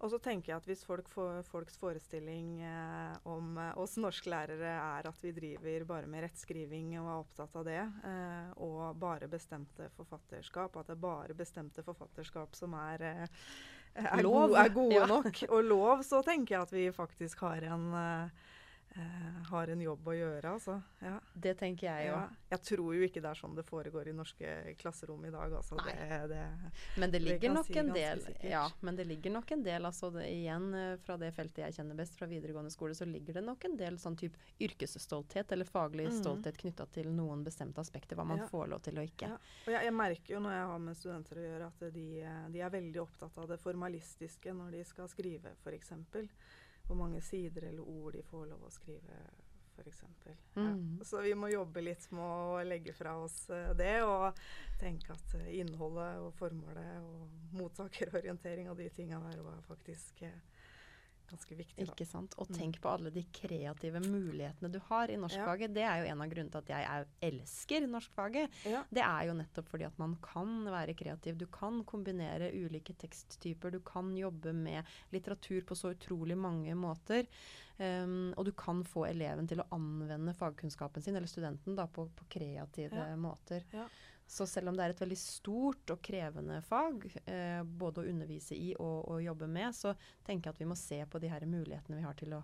Og 0.00 0.08
så 0.08 0.16
tenker 0.22 0.52
jeg 0.54 0.60
at 0.62 0.66
hvis 0.68 0.82
folk 0.88 1.08
for, 1.12 1.42
folks 1.50 1.76
forestilling 1.76 2.54
eh, 2.64 3.16
om 3.28 3.58
eh, 3.60 3.74
oss 3.82 3.98
norsklærere 4.00 4.70
er 4.72 5.08
at 5.10 5.18
vi 5.20 5.32
driver 5.36 5.84
bare 5.90 6.08
med 6.08 6.24
rettskriving 6.24 6.94
og 7.02 7.10
er 7.10 7.18
opptatt 7.18 7.58
av 7.60 7.66
det, 7.68 7.82
eh, 8.08 8.46
og 8.64 8.96
bare 9.02 9.28
bestemte 9.28 9.90
forfatterskap, 9.98 10.78
at 10.80 10.88
det 10.88 10.96
er 10.96 11.02
bare 11.04 11.36
bestemte 11.36 11.84
forfatterskap 11.84 12.56
som 12.56 12.78
er, 12.80 13.04
eh, 13.10 13.26
er, 14.06 14.22
Lov. 14.24 14.48
Gode, 14.48 14.62
er 14.64 14.72
gode 14.78 14.94
Ja. 15.02 15.06
nok, 15.10 15.42
og 15.50 15.64
lov, 15.68 16.02
så 16.08 16.22
tenker 16.24 16.54
jeg 16.56 16.62
at 16.62 16.72
vi 16.72 16.86
faktisk 16.96 17.44
har 17.44 17.68
en, 17.68 17.86
eh, 17.92 18.30
eh, 18.96 19.42
har 19.50 19.68
en 19.68 19.80
jobb 19.80 20.08
å 20.08 20.14
gjøre, 20.14 20.50
altså. 20.50 20.82
Ja. 21.00 21.20
Det 21.34 21.56
tenker 21.58 21.86
jeg 21.86 22.08
jo. 22.08 22.14
Ja. 22.14 22.28
Jeg 22.50 22.62
tror 22.66 22.94
jo 22.96 23.02
ikke 23.06 23.20
det 23.22 23.30
er 23.30 23.38
sånn 23.38 23.54
det 23.54 23.64
foregår 23.68 24.08
i 24.08 24.12
norske 24.12 24.74
klasserom 24.80 25.24
i 25.24 25.30
dag. 25.30 25.52
Altså. 25.60 25.76
Nei. 25.78 25.94
Det, 25.94 26.18
det, 26.32 26.72
Men 26.98 27.10
det 27.14 27.20
ligger 27.22 27.48
det 27.48 27.52
nok 27.54 27.66
si 27.70 27.78
en 27.78 27.92
del. 27.94 28.22
Ja, 28.42 28.64
men 28.80 28.96
det 28.96 29.06
ligger 29.06 29.30
nok 29.36 29.50
en 29.52 29.62
del, 29.62 29.86
altså 29.86 30.10
det, 30.14 30.26
igjen 30.32 30.74
eh, 30.74 30.96
fra 31.04 31.16
det 31.16 31.32
feltet 31.36 31.62
jeg 31.64 31.74
kjenner 31.78 31.94
best, 31.94 32.16
fra 32.18 32.26
videregående 32.30 32.70
skole, 32.74 32.94
så 32.98 33.04
ligger 33.06 33.34
det 33.38 33.44
nok 33.46 33.64
en 33.70 33.76
del 33.76 33.98
sånn 34.02 34.16
type 34.18 34.38
yrkesstolthet 34.60 35.52
eller 35.52 35.64
faglig 35.64 36.08
Mhm. 36.10 36.18
stolthet 36.22 36.56
knytta 36.58 36.86
til 36.90 37.08
noen 37.14 37.44
bestemte 37.44 37.78
aspekter, 37.80 38.16
hva 38.16 38.24
man 38.26 38.38
Ja. 38.38 38.46
får 38.48 38.68
lov 38.68 38.82
til 38.82 38.98
og 38.98 39.04
ikke. 39.04 39.28
Ja. 39.28 39.34
Og 39.66 39.72
jeg, 39.72 39.84
jeg 39.84 39.94
merker 39.94 40.34
jo 40.34 40.40
når 40.40 40.50
jeg 40.56 40.66
har 40.66 40.78
med 40.78 40.96
studenter 40.96 41.36
å 41.36 41.46
gjøre, 41.46 41.66
at 41.66 41.92
de, 41.94 42.06
de 42.52 42.60
er 42.60 42.70
veldig 42.70 43.00
opptatt 43.02 43.38
av 43.38 43.48
det 43.48 43.58
formalistiske 43.60 44.52
når 44.52 44.70
de 44.72 44.84
skal 44.84 45.08
skrive, 45.08 45.52
f.eks. 45.64 45.92
Hvor 46.90 46.98
mange 46.98 47.20
sider 47.22 47.68
eller 47.68 47.86
ord 47.86 48.16
de 48.18 48.22
får 48.26 48.48
lov 48.50 48.64
å 48.66 48.70
skrive, 48.74 49.18
f.eks. 49.76 50.00
Ja. 50.26 50.34
Mhm. 50.58 50.98
Så 51.06 51.20
vi 51.22 51.34
må 51.38 51.48
jobbe 51.52 51.84
litt 51.84 52.08
med 52.10 52.24
å 52.24 52.62
legge 52.66 52.92
fra 52.92 53.14
oss 53.22 53.44
eh, 53.54 53.70
det, 53.78 53.92
og 54.02 54.34
tenke 54.80 55.14
at 55.14 55.36
eh, 55.38 55.52
innholdet 55.60 56.18
og 56.18 56.34
formålet 56.40 56.98
og 56.98 57.54
mottakerorientering 57.54 58.70
og 58.72 58.80
de 58.82 58.88
tinga 58.90 59.22
der 59.30 59.38
var 59.46 59.62
faktisk 59.68 60.22
eh, 60.26 60.40
ganske 61.30 61.56
viktig. 61.56 61.86
Da. 61.86 61.92
Ikke 61.94 62.06
sant? 62.06 62.34
Og 62.38 62.48
Mm. 62.50 62.56
tenk 62.58 62.80
på 62.82 62.90
alle 62.92 63.10
de 63.14 63.22
kreative 63.32 64.00
mulighetene 64.04 64.70
du 64.72 64.78
har 64.88 65.08
i 65.10 65.16
norskfaget. 65.16 65.72
Det 65.74 65.82
er 65.82 66.02
jo 66.04 66.10
en 66.12 66.20
av 66.22 66.28
grunnene 66.28 66.50
til 66.50 66.58
at 66.58 66.66
jeg 66.74 66.84
er, 66.84 67.06
elsker 67.30 67.86
norskfaget. 67.86 68.50
Ja. 68.66 68.82
Det 68.92 69.02
er 69.02 69.26
jo 69.30 69.34
nettopp 69.38 69.68
fordi 69.68 69.84
at 69.86 69.98
man 69.98 70.16
kan 70.22 70.64
være 70.64 70.94
kreativ. 70.94 71.38
Du 71.38 71.46
kan 71.46 71.84
kombinere 71.84 72.50
ulike 72.52 72.94
teksttyper. 72.98 73.70
Du 73.72 73.80
kan 73.80 74.12
jobbe 74.16 74.52
med 74.52 74.84
litteratur 75.12 75.62
på 75.64 75.74
så 75.76 75.94
utrolig 75.94 76.36
mange 76.36 76.74
måter. 76.74 77.26
Um, 77.80 78.34
og 78.36 78.44
du 78.44 78.52
kan 78.52 78.82
få 78.84 79.06
eleven 79.08 79.46
til 79.48 79.58
å 79.62 79.64
anvende 79.72 80.34
fagkunnskapen 80.36 81.00
sin, 81.02 81.16
eller 81.16 81.26
studenten, 81.26 81.74
da, 81.74 81.86
på, 81.86 82.10
på 82.14 82.26
kreative 82.28 82.92
Ja. 82.92 83.16
måter. 83.16 83.62
Ja. 83.72 83.86
Så 84.30 84.46
selv 84.46 84.70
om 84.70 84.76
det 84.78 84.84
er 84.84 84.92
et 84.94 85.00
veldig 85.02 85.18
stort 85.18 85.90
og 85.90 85.98
krevende 86.06 86.60
fag, 86.62 87.02
eh, 87.24 87.62
både 87.64 88.04
å 88.04 88.10
undervise 88.12 88.54
i 88.54 88.68
og 88.76 89.08
og, 89.10 89.16
jobbe 89.24 89.48
med, 89.50 89.74
så 89.74 89.96
tenker 90.22 90.48
jeg 90.48 90.54
at 90.54 90.60
vi 90.62 90.68
må 90.70 90.76
se 90.78 91.00
på 91.10 91.18
de 91.18 91.32
her 91.32 91.46
mulighetene 91.50 91.98
vi 91.98 92.04
har 92.06 92.14
til 92.20 92.36
å, 92.38 92.42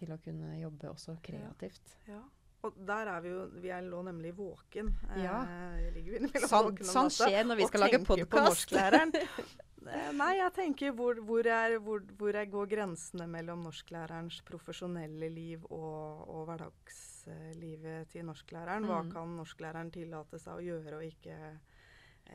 til 0.00 0.14
å 0.14 0.18
kunne 0.24 0.54
jobbe 0.62 0.88
også 0.88 1.18
kreativt. 1.20 1.92
Ja. 2.08 2.22
Og 2.62 2.76
der 2.86 3.08
er 3.08 3.20
vi 3.24 3.30
jo 3.32 3.46
Vi 3.62 3.70
er 3.72 3.80
lå 3.88 4.02
nemlig 4.04 4.34
våken. 4.36 4.92
Ja. 5.16 5.38
Eh, 5.48 5.90
ligger 5.94 6.12
vi 6.12 6.18
innimellom 6.20 6.50
Sånn, 6.50 6.76
sånn 6.84 7.10
skjer 7.14 7.46
når 7.48 7.56
vi 7.62 7.68
skal 7.70 7.86
lage 7.86 8.02
podkast. 8.04 8.74
Eh, 9.80 10.10
Nei, 10.12 10.34
jeg 10.36 10.52
tenker 10.52 10.90
hvor, 10.92 11.16
hvor, 11.24 11.46
er, 11.48 11.78
hvor, 11.80 12.02
hvor 12.20 12.36
er, 12.36 12.44
går 12.52 12.66
grensene 12.68 13.24
mellom 13.26 13.62
norsklærerens 13.64 14.42
profesjonelle 14.44 15.30
liv 15.32 15.62
og, 15.72 16.20
og 16.28 16.42
hverdagslivet 16.50 18.10
til 18.12 18.26
norsklæreren? 18.28 18.84
Hva 18.84 18.98
Mm. 19.02 19.10
kan 19.14 19.32
norsklæreren 19.38 19.90
tillate 19.90 20.38
seg 20.38 20.52
å 20.60 20.66
gjøre 20.66 20.98
og 21.00 21.06
ikke, 21.08 21.38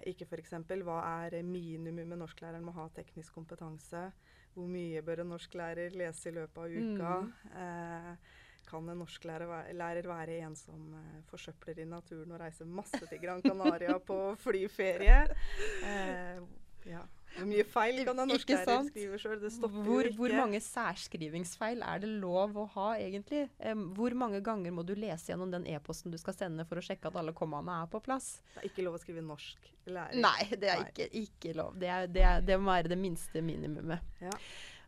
ikke 0.09 0.25
f.eks.? 0.25 0.55
Hva 0.89 0.97
er 1.27 1.37
minimumet 1.45 2.17
norsklæreren 2.17 2.65
må 2.65 2.73
ha 2.79 2.87
teknisk 2.97 3.37
kompetanse? 3.37 4.07
Hvor 4.55 4.67
mye 4.71 5.01
bør 5.05 5.21
en 5.21 5.33
norsklærer 5.35 5.93
lese 5.99 6.29
i 6.31 6.35
løpet 6.35 6.57
av 6.57 6.73
uka? 6.73 7.13
Mm. 7.21 7.31
Eh, 7.61 8.11
kan 8.67 8.89
en 8.91 9.01
norsklærer 9.03 9.47
være, 9.49 10.37
en 10.45 10.55
som 10.59 10.93
eh, 10.99 11.17
forsøpler 11.31 11.81
i 11.83 11.87
naturen 11.89 12.31
og 12.35 12.41
reiser 12.43 12.65
masse 12.69 13.01
til 13.09 13.21
Gran 13.23 13.41
Canaria 13.45 13.97
på 14.11 14.19
flyferie? 14.43 15.23
Eh, 15.83 16.45
Ja. 16.85 16.99
Hvor 17.35 17.47
mye 17.49 17.63
feil 17.67 17.97
kan 18.07 18.19
en 18.21 18.29
norsklærer 18.29 18.85
skrive 18.87 19.17
sjøl? 19.19 19.39
Det 19.41 19.49
stopper 19.51 19.83
Hvor, 19.87 20.05
ikke. 20.07 20.17
hvor 20.19 20.33
mange 20.37 20.59
særskrivingsfeil 20.61 21.81
er 21.83 22.03
det 22.03 22.11
lov 22.21 22.53
å 22.61 22.65
ha, 22.75 22.85
egentlig? 23.01 23.47
Um, 23.59 23.87
hvor 23.97 24.13
mange 24.15 24.39
ganger 24.45 24.71
må 24.71 24.85
du 24.87 24.93
lese 24.95 25.31
gjennom 25.33 25.51
den 25.51 25.65
e-posten 25.73 26.13
du 26.13 26.19
skal 26.21 26.37
sende 26.37 26.63
for 26.69 26.79
å 26.79 26.85
sjekke 26.85 27.09
at 27.09 27.17
alle 27.19 27.33
kommaene 27.35 27.81
er 27.81 27.89
på 27.91 27.99
plass? 28.05 28.35
Det 28.53 28.61
er 28.61 28.69
ikke 28.69 28.85
lov 28.85 28.99
å 28.99 29.01
skrive 29.01 29.25
norsk 29.25 29.67
lærer. 29.89 30.21
Nei, 30.21 30.47
det 30.53 30.71
er 30.71 30.83
Nei. 30.85 30.93
ikke, 30.93 31.09
ikke 31.25 31.57
lov. 31.57 31.75
Det, 31.81 31.89
er, 31.91 32.07
det, 32.07 32.23
er, 32.29 32.45
det 32.53 32.59
må 32.61 32.71
være 32.71 32.93
det 32.93 33.01
minste 33.01 33.43
minimumet. 33.43 34.15
Ja. 34.23 34.31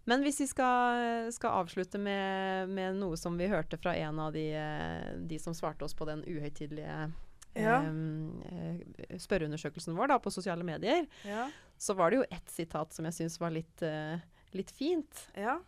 Men 0.07 0.23
hvis 0.23 0.39
vi 0.39 0.47
skal, 0.47 1.27
skal 1.35 1.57
avslutte 1.61 1.99
med, 1.99 2.69
med 2.71 2.95
noe 3.01 3.17
som 3.19 3.35
vi 3.39 3.49
hørte 3.51 3.77
fra 3.81 3.91
en 3.99 4.19
av 4.23 4.31
de, 4.35 4.45
eh, 4.55 5.09
de 5.27 5.39
som 5.43 5.53
svarte 5.57 5.83
oss 5.83 5.93
på 5.97 6.07
den 6.07 6.23
uhøytidelige 6.23 7.11
Ja. 7.57 7.79
em, 7.81 8.41
eh, 8.45 9.17
spørreundersøkelsen 9.19 9.95
vår 9.97 10.07
da, 10.13 10.19
på 10.21 10.31
sosiale 10.31 10.63
medier, 10.63 11.07
Ja. 11.25 11.49
så 11.77 11.95
var 11.97 12.11
det 12.11 12.17
jo 12.21 12.25
ett 12.31 12.49
sitat 12.53 12.93
som 12.93 13.05
jeg 13.09 13.13
syns 13.17 13.39
var 13.41 13.49
litt, 13.51 13.81
eh, 13.81 14.19
litt 14.53 14.71
fint. 14.71 15.27
ja. 15.35 15.59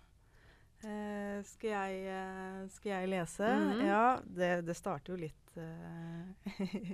Eh, 0.81 1.41
skal, 1.43 1.69
jeg, 1.73 2.05
eh, 2.07 2.67
skal 2.71 2.91
jeg 2.93 3.09
lese? 3.11 3.43
Mhm. 3.43 3.81
Ja, 3.85 4.19
det, 4.23 4.65
det 4.65 4.75
starter 4.77 5.11
jo 5.11 5.17
litt 5.19 5.57
eh, 5.57 6.93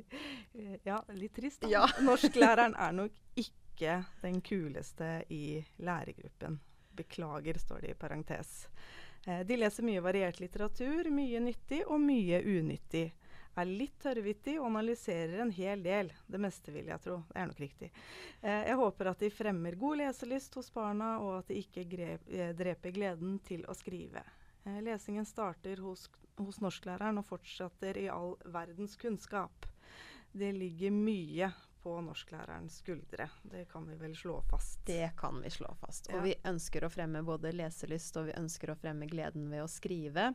Ja, 0.89 1.03
litt 1.13 1.35
trist, 1.35 1.61
da. 1.61 1.69
Ja. 1.69 1.83
Norsklæreren 2.01 2.73
er 2.81 2.91
nok 2.97 3.11
ikke 3.37 3.99
den 4.23 4.39
kuleste 4.41 5.19
i 5.29 5.59
lærergruppen. 5.77 6.57
Beklager, 6.95 7.59
står 7.59 7.81
det 7.81 7.93
i 7.93 7.99
parentes. 7.99 8.67
Eh, 9.25 9.39
de 9.45 9.57
leser 9.57 9.83
mye 9.83 10.01
variert 10.01 10.39
litteratur, 10.39 11.09
mye 11.09 11.39
nyttig 11.39 11.83
og 11.87 11.99
mye 12.01 12.41
unyttig. 12.45 13.07
Er 13.55 13.69
litt 13.69 13.95
tørrvittig 14.03 14.57
og 14.59 14.67
analyserer 14.67 15.39
en 15.39 15.51
hel 15.55 15.83
del. 15.83 16.11
Det 16.27 16.41
meste, 16.43 16.73
vil 16.75 16.89
jeg 16.91 17.01
tro. 17.01 17.21
Det 17.29 17.39
er 17.39 17.47
nok 17.49 17.61
riktig. 17.63 17.91
Eh, 18.41 18.63
jeg 18.69 18.79
håper 18.81 19.11
at 19.11 19.23
de 19.23 19.31
fremmer 19.31 19.79
god 19.79 20.01
leselyst 20.03 20.57
hos 20.59 20.71
barna, 20.75 21.15
og 21.23 21.37
at 21.39 21.51
de 21.51 21.61
ikke 21.63 21.85
grep, 21.89 22.27
eh, 22.29 22.51
dreper 22.57 22.95
gleden 22.95 23.39
til 23.47 23.63
å 23.65 23.77
skrive. 23.77 24.23
Lesingen 24.81 25.27
starter 25.29 25.77
hos, 25.85 26.07
hos 26.41 26.57
norsklæreren 26.57 27.19
og 27.21 27.27
fortsetter 27.27 27.99
i 28.01 28.07
all 28.09 28.33
verdens 28.49 28.95
kunnskap. 28.97 29.67
Det 30.33 30.49
ligger 30.57 30.89
mye 30.89 31.51
på 31.85 31.93
norsklærerens 32.01 32.79
skuldre. 32.81 33.27
Det 33.45 33.67
kan 33.69 33.85
vi 33.85 33.95
vel 33.99 34.15
slå 34.17 34.39
fast. 34.49 34.79
Det 34.87 35.11
kan 35.19 35.37
vi 35.43 35.51
slå 35.53 35.69
fast. 35.77 36.07
Og 36.09 36.15
Ja. 36.17 36.21
vi 36.25 36.35
ønsker 36.49 36.81
å 36.87 36.89
fremme 36.89 37.21
både 37.23 37.51
leselyst 37.53 38.17
og 38.17 38.25
vi 38.31 38.33
ønsker 38.39 38.71
å 38.73 38.75
fremme 38.79 39.05
gleden 39.11 39.51
ved 39.51 39.61
å 39.61 39.67
skrive. 39.69 40.31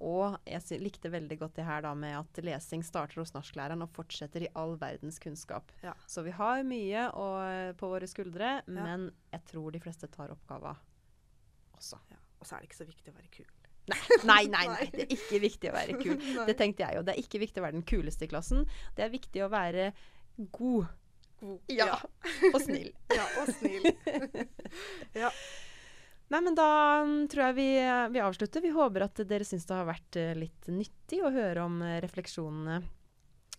Og 0.00 0.36
jeg 0.48 0.80
likte 0.80 1.08
veldig 1.12 1.38
godt 1.40 1.54
det 1.56 1.64
her 1.64 1.82
da 1.84 1.94
med 1.94 2.18
at 2.18 2.42
lesing 2.44 2.82
starter 2.84 3.20
hos 3.22 3.32
norsklæreren 3.32 3.82
og 3.84 3.90
fortsetter 3.96 4.44
i 4.44 4.52
all 4.54 4.76
verdens 4.80 5.18
kunnskap. 5.20 5.72
Ja. 5.82 5.94
Så 6.06 6.22
vi 6.24 6.30
har 6.36 6.62
mye 6.68 7.06
å, 7.16 7.26
på 7.80 7.88
våre 7.94 8.08
skuldre, 8.08 8.62
men 8.68 9.10
jeg 9.32 9.44
tror 9.54 9.72
de 9.72 9.80
fleste 9.80 10.08
tar 10.12 10.32
oppgava 10.36 10.76
også. 11.76 11.98
Ja. 12.12 12.20
Og 12.40 12.46
så 12.48 12.56
er 12.56 12.60
det 12.62 12.70
ikke 12.70 12.80
så 12.82 12.88
viktig 12.92 13.12
å 13.12 13.16
være 13.16 13.32
kul. 13.40 13.50
Nei, 13.90 13.98
nei, 14.24 14.46
nei, 14.52 14.66
Nei. 14.68 14.86
det 14.94 15.04
er 15.08 15.12
ikke 15.16 15.40
viktig 15.42 15.70
å 15.72 15.74
være 15.74 15.96
kul. 16.00 16.16
Det 16.46 16.56
tenkte 16.60 16.84
jeg 16.84 16.96
jo. 17.00 17.02
Det 17.08 17.14
er 17.16 17.20
ikke 17.24 17.40
viktig 17.42 17.60
å 17.60 17.64
være 17.66 17.78
den 17.80 17.88
kuleste 17.88 18.24
i 18.28 18.30
klassen. 18.30 18.66
Det 18.96 19.04
er 19.06 19.12
viktig 19.12 19.42
å 19.44 19.50
være 19.52 19.90
god. 20.36 20.86
God. 21.40 21.58
Ja. 21.72 21.98
Og 22.54 22.60
snill. 22.62 22.92
ja, 23.14 23.26
og 23.40 23.52
snill. 23.56 23.86
Nei, 26.30 26.38
men 26.46 26.54
da 26.54 26.70
mm, 27.02 27.26
tror 27.32 27.48
jeg 27.48 27.56
vi, 27.56 27.68
vi 28.14 28.20
avslutter. 28.22 28.62
Vi 28.62 28.70
håper 28.74 29.06
at 29.08 29.22
dere 29.26 29.46
syns 29.46 29.66
det 29.66 29.74
har 29.74 29.88
vært 29.88 30.18
eh, 30.20 30.36
litt 30.38 30.68
nyttig 30.70 31.24
å 31.26 31.32
høre 31.34 31.64
om 31.66 31.80
eh, 31.82 31.98
refleksjonene 32.04 32.76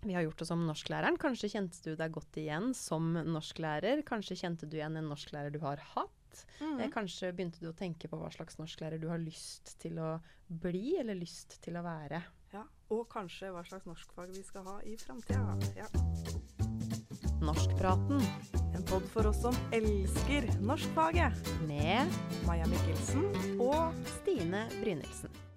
vi 0.02 0.16
har 0.16 0.24
gjort 0.26 0.42
oss 0.42 0.52
om 0.56 0.64
norsklæreren. 0.66 1.18
Kanskje 1.22 1.52
kjente 1.52 1.82
du 1.84 1.94
deg 2.00 2.14
godt 2.16 2.40
igjen 2.42 2.72
som 2.78 3.12
norsklærer. 3.14 4.02
Kanskje 4.08 4.40
kjente 4.40 4.70
du 4.70 4.80
igjen 4.80 4.98
en 4.98 5.12
norsklærer 5.12 5.54
du 5.54 5.60
har 5.62 5.84
hatt. 5.92 6.46
Mm. 6.62 6.80
Eh, 6.80 6.90
kanskje 6.94 7.34
begynte 7.36 7.62
du 7.62 7.70
å 7.70 7.78
tenke 7.78 8.10
på 8.10 8.18
hva 8.18 8.32
slags 8.34 8.58
norsklærer 8.62 9.02
du 9.02 9.10
har 9.12 9.22
lyst 9.22 9.76
til 9.84 10.00
å 10.02 10.16
bli, 10.48 10.96
eller 11.02 11.20
lyst 11.20 11.60
til 11.64 11.78
å 11.78 11.86
være. 11.86 12.24
Ja. 12.52 12.66
Og 12.92 13.06
kanskje 13.12 13.52
hva 13.54 13.64
slags 13.68 13.88
norskfag 13.88 14.34
vi 14.36 14.44
skal 14.44 14.66
ha 14.68 14.80
i 14.84 14.98
framtida. 15.00 15.56
Ja. 15.78 15.88
Norskpraten 17.42 18.22
En 18.76 18.84
pod 18.88 19.04
for 19.12 19.28
oss 19.28 19.42
som 19.42 19.56
elsker 19.72 20.48
norskfaget. 20.62 21.34
med 21.68 22.08
Maja 22.48 22.68
Mikkelsen 22.68 23.60
og 23.60 23.94
Stine 24.20 24.68
Brynildsen. 24.82 25.51